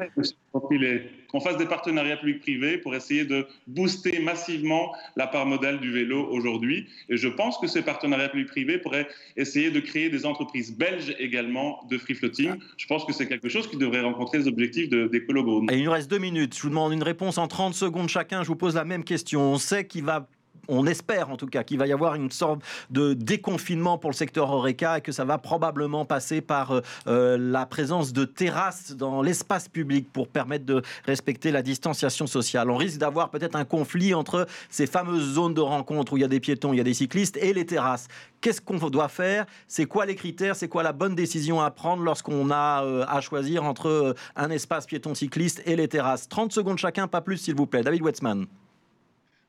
Qu'on 0.52 1.40
fasse 1.40 1.56
des 1.56 1.66
partenariats 1.66 2.18
publics-privés 2.18 2.78
pour 2.78 2.94
essayer 2.94 3.24
de 3.24 3.46
booster 3.66 4.20
massivement 4.20 4.92
la 5.16 5.26
part 5.26 5.46
modale 5.46 5.80
du 5.80 5.90
vélo 5.90 6.26
aujourd'hui. 6.30 6.86
Et 7.08 7.16
je 7.16 7.28
pense 7.28 7.58
que 7.58 7.66
ces 7.66 7.82
partenariats 7.82 8.28
publics-privés 8.28 8.78
pourraient 8.78 9.08
essayer 9.36 9.70
de 9.70 9.80
créer 9.80 10.10
des 10.10 10.26
entreprises 10.26 10.76
belges 10.76 11.16
également 11.18 11.80
de 11.90 11.96
free 11.96 12.14
floating. 12.14 12.52
Je 12.76 12.86
pense 12.86 13.04
que 13.04 13.12
c'est 13.12 13.26
quelque 13.26 13.48
chose 13.48 13.66
qui 13.66 13.78
devrait 13.78 14.02
rencontrer 14.02 14.38
les 14.38 14.48
objectifs 14.48 14.90
de, 14.90 15.08
des. 15.08 15.22
Et 15.70 15.78
il 15.78 15.84
nous 15.84 15.90
reste 15.90 16.10
deux 16.10 16.18
minutes. 16.18 16.54
Je 16.54 16.62
vous 16.62 16.68
demande 16.68 16.92
une 16.92 17.02
réponse 17.02 17.38
en 17.38 17.48
30 17.48 17.74
secondes 17.74 18.08
chacun. 18.08 18.42
Je 18.42 18.48
vous 18.48 18.56
pose 18.56 18.74
la 18.74 18.84
même 18.84 19.04
question. 19.04 19.40
On 19.40 19.58
sait 19.58 19.86
qu'il 19.86 20.04
va 20.04 20.28
on 20.68 20.86
espère 20.86 21.30
en 21.30 21.36
tout 21.36 21.46
cas 21.46 21.64
qu'il 21.64 21.78
va 21.78 21.86
y 21.86 21.92
avoir 21.92 22.14
une 22.14 22.30
sorte 22.30 22.62
de 22.90 23.14
déconfinement 23.14 23.98
pour 23.98 24.10
le 24.10 24.16
secteur 24.16 24.50
Horeca 24.50 24.98
et 24.98 25.00
que 25.00 25.12
ça 25.12 25.24
va 25.24 25.38
probablement 25.38 26.04
passer 26.04 26.40
par 26.40 26.80
euh, 27.06 27.36
la 27.38 27.66
présence 27.66 28.12
de 28.12 28.24
terrasses 28.24 28.92
dans 28.92 29.22
l'espace 29.22 29.68
public 29.68 30.12
pour 30.12 30.28
permettre 30.28 30.64
de 30.64 30.82
respecter 31.04 31.50
la 31.50 31.62
distanciation 31.62 32.26
sociale. 32.26 32.70
On 32.70 32.76
risque 32.76 32.98
d'avoir 32.98 33.30
peut-être 33.30 33.56
un 33.56 33.64
conflit 33.64 34.14
entre 34.14 34.46
ces 34.70 34.86
fameuses 34.86 35.34
zones 35.34 35.54
de 35.54 35.60
rencontre 35.60 36.12
où 36.12 36.16
il 36.16 36.20
y 36.20 36.24
a 36.24 36.28
des 36.28 36.40
piétons, 36.40 36.72
il 36.72 36.78
y 36.78 36.80
a 36.80 36.84
des 36.84 36.94
cyclistes 36.94 37.36
et 37.38 37.52
les 37.52 37.66
terrasses. 37.66 38.08
Qu'est-ce 38.40 38.60
qu'on 38.60 38.76
doit 38.76 39.08
faire? 39.08 39.46
C'est 39.68 39.86
quoi 39.86 40.06
les 40.06 40.16
critères? 40.16 40.56
C'est 40.56 40.68
quoi 40.68 40.82
la 40.82 40.92
bonne 40.92 41.14
décision 41.14 41.60
à 41.60 41.70
prendre 41.70 42.02
lorsqu'on 42.02 42.50
a 42.50 42.84
euh, 42.84 43.04
à 43.08 43.20
choisir 43.20 43.64
entre 43.64 43.88
euh, 43.88 44.14
un 44.36 44.50
espace 44.50 44.86
piéton 44.86 45.14
cycliste 45.14 45.62
et 45.64 45.76
les 45.76 45.88
terrasses? 45.88 46.28
30 46.28 46.52
secondes 46.52 46.78
chacun, 46.78 47.06
pas 47.06 47.20
plus 47.20 47.38
s'il 47.38 47.54
vous 47.54 47.66
plaît. 47.66 47.82
David 47.82 48.02
Wetzmann. 48.02 48.46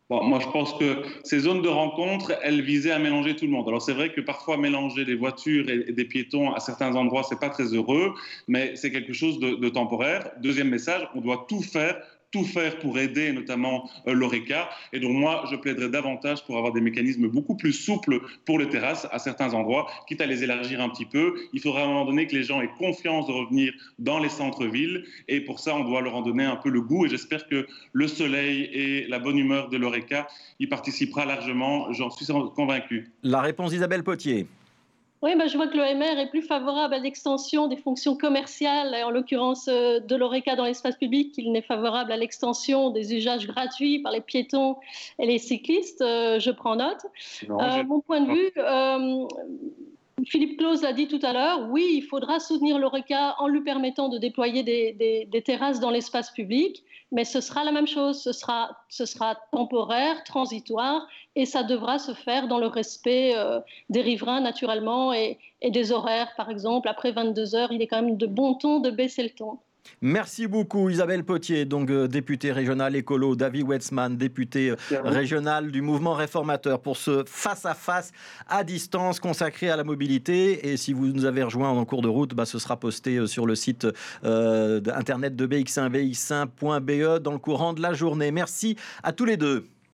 Bon, 0.10 0.22
moi, 0.24 0.40
je 0.42 0.48
pense 0.48 0.74
que 0.74 1.04
ces 1.24 1.40
zones 1.40 1.62
de 1.62 1.70
rencontre, 1.70 2.34
elles 2.44 2.62
visaient 2.62 2.92
à 2.92 3.00
mélanger 3.00 3.36
tout 3.36 3.46
le 3.46 3.52
monde. 3.52 3.68
Alors, 3.68 3.82
c'est 3.82 3.94
vrai 3.94 4.12
que 4.12 4.22
parfois, 4.22 4.58
mélanger 4.58 5.06
des 5.06 5.16
voitures 5.16 5.70
et 5.70 5.92
des 5.92 6.06
piétons 6.06 6.52
à 6.52 6.60
certains 6.60 6.96
endroits, 6.96 7.24
c'est 7.24 7.40
pas 7.40 7.50
très 7.50 7.74
heureux, 7.74 8.14
mais 8.48 8.76
c'est 8.76 8.92
quelque 8.92 9.14
chose 9.14 9.40
de, 9.40 9.56
de 9.56 9.70
temporaire. 9.70 10.30
Deuxième 10.42 10.70
message, 10.70 11.08
on 11.16 11.22
doit 11.22 11.46
tout 11.48 11.62
faire 11.62 11.98
tout 12.34 12.44
faire 12.44 12.80
pour 12.80 12.98
aider 12.98 13.32
notamment 13.32 13.90
euh, 14.08 14.14
l'ORECA. 14.14 14.70
Et 14.92 15.00
donc 15.00 15.12
moi, 15.12 15.46
je 15.50 15.56
plaiderais 15.56 15.90
davantage 15.90 16.44
pour 16.46 16.58
avoir 16.58 16.74
des 16.74 16.82
mécanismes 16.82 17.28
beaucoup 17.28 17.56
plus 17.56 17.72
souples 17.72 18.20
pour 18.44 18.60
les 18.60 18.68
terrasses 18.68 19.08
à 19.12 19.20
certains 19.20 19.54
endroits, 19.54 19.90
quitte 20.08 20.20
à 20.20 20.26
les 20.26 20.44
élargir 20.44 20.82
un 20.82 20.90
petit 20.90 21.06
peu. 21.06 21.36
Il 21.54 21.62
faudra 21.62 21.82
à 21.82 21.84
un 21.86 21.88
moment 21.88 22.06
donné 22.06 22.28
que 22.28 22.36
les 22.36 22.44
gens 22.44 22.60
aient 22.62 22.72
confiance 22.78 23.28
de 23.28 23.32
revenir 23.32 23.72
dans 24.00 24.20
les 24.20 24.30
centres-villes. 24.30 25.06
Et 25.28 25.42
pour 25.42 25.60
ça, 25.60 25.76
on 25.76 25.84
doit 25.84 26.02
leur 26.02 26.16
en 26.16 26.22
donner 26.24 26.44
un 26.44 26.56
peu 26.56 26.70
le 26.70 26.82
goût. 26.82 27.06
Et 27.06 27.10
j'espère 27.10 27.48
que 27.48 27.68
le 27.94 28.08
soleil 28.08 28.64
et 28.74 29.08
la 29.08 29.20
bonne 29.20 29.38
humeur 29.38 29.70
de 29.70 29.78
l'ORECA 29.78 30.28
y 30.60 30.66
participera 30.66 31.26
largement. 31.26 31.94
J'en 31.94 32.10
suis 32.10 32.26
convaincu. 32.56 33.12
La 33.22 33.42
réponse 33.42 33.72
d'Isabelle 33.72 34.04
Potier. 34.04 34.48
Oui, 35.24 35.38
bah, 35.38 35.48
je 35.48 35.56
vois 35.56 35.68
que 35.68 35.78
l'OMR 35.78 36.20
est 36.20 36.30
plus 36.30 36.42
favorable 36.42 36.94
à 36.94 37.00
l'extension 37.00 37.68
des 37.68 37.78
fonctions 37.78 38.18
commerciales, 38.18 38.94
en 39.06 39.10
l'occurrence 39.10 39.70
euh, 39.70 40.02
de 40.02 40.18
l'ORECA 40.18 40.58
dans 40.58 40.66
l'espace 40.66 40.98
public, 40.98 41.32
qu'il 41.32 41.50
n'est 41.54 41.62
favorable 41.62 42.12
à 42.12 42.18
l'extension 42.18 42.90
des 42.90 43.16
usages 43.16 43.48
gratuits 43.48 44.00
par 44.00 44.12
les 44.12 44.20
piétons 44.20 44.76
et 45.20 45.26
les 45.26 45.40
cyclistes. 45.40 46.02
Euh, 46.02 46.40
je 46.40 46.52
prends 46.52 46.76
note. 46.76 47.06
Euh, 47.50 47.84
mon 47.86 48.02
point 48.02 48.20
de 48.20 48.34
vue, 48.34 48.52
Philippe 50.26 50.58
Claus 50.58 50.82
l'a 50.82 50.94
dit 50.94 51.08
tout 51.08 51.20
à 51.24 51.34
l'heure, 51.34 51.70
oui, 51.70 51.96
il 51.96 52.02
faudra 52.02 52.40
soutenir 52.40 52.78
l'ORECA 52.78 53.36
en 53.40 53.48
lui 53.48 53.62
permettant 53.62 54.10
de 54.10 54.18
déployer 54.18 54.64
des, 54.64 55.44
terrasses 55.44 55.80
dans 55.80 55.90
l'espace 55.90 56.32
public, 56.32 56.84
mais 57.12 57.26
ce 57.26 57.42
sera 57.42 57.64
la 57.64 57.72
même 57.72 57.88
chose, 57.88 58.22
ce 58.22 58.32
sera, 58.32 58.78
ce 58.90 59.06
sera 59.06 59.36
temporaire, 59.52 60.24
transitoire, 60.24 61.08
et 61.36 61.46
ça 61.46 61.64
devra 61.64 62.00
se 62.00 62.14
faire 62.14 62.48
dans 62.48 62.60
le 62.60 62.68
respect 62.68 63.34
euh, 63.36 63.60
des 63.90 64.02
riverains 64.02 64.42
naturellement 64.42 65.14
et, 65.14 65.40
et, 65.62 65.72
des 65.72 65.92
horaires, 65.92 66.34
par 66.38 66.50
exemple. 66.50 66.88
Après 66.88 67.12
22 67.12 67.56
heures, 67.56 67.72
il 67.72 67.82
est 67.82 67.88
quand 67.88 68.02
même 68.02 68.18
de 68.18 68.28
bon 68.28 68.56
ton 68.56 68.80
de 68.80 68.92
baisser 68.92 69.24
le 69.24 69.30
ton. 69.30 69.60
Merci 70.02 70.48
beaucoup 70.48 70.90
Isabelle 70.90 71.24
Potier, 71.24 71.66
donc 71.66 71.90
euh, 71.90 72.08
députée 72.08 72.52
régionale 72.52 72.96
écolo, 72.96 73.36
David 73.36 73.64
Wetzmann, 73.64 74.18
député 74.18 74.72
euh, 74.72 74.76
régional 75.04 75.72
du 75.72 75.82
mouvement 75.82 76.14
réformateur 76.14 76.82
pour 76.82 76.98
ce 76.98 77.24
face-à-face 77.26 78.12
-à, 78.50 78.66
distance 78.66 79.22
consacré 79.22 79.70
à 79.70 79.78
la 79.78 79.86
mobilité. 79.86 80.70
Et 80.70 80.78
si 80.78 80.92
vous 80.92 81.08
nous 81.08 81.26
avez 81.26 81.44
rejoint 81.44 81.70
en 81.70 81.86
cours 81.86 82.02
de 82.02 82.10
route, 82.10 82.34
bah, 82.34 82.46
ce 82.46 82.60
sera 82.60 82.78
posté 82.78 83.18
euh, 83.18 83.28
sur 83.28 83.46
le 83.46 83.56
site 83.56 83.88
internet 84.24 85.36
de 85.36 85.48
BX1, 85.48 85.90
bx1.be 85.90 87.20
dans 87.20 87.32
le 87.32 87.40
courant 87.40 87.74
de 87.74 87.82
la 87.82 87.94
journée. 87.94 88.32
Merci 88.32 88.76
à 89.04 89.14
tous 89.14 89.26
les 89.26 89.38
deux. 89.38 89.66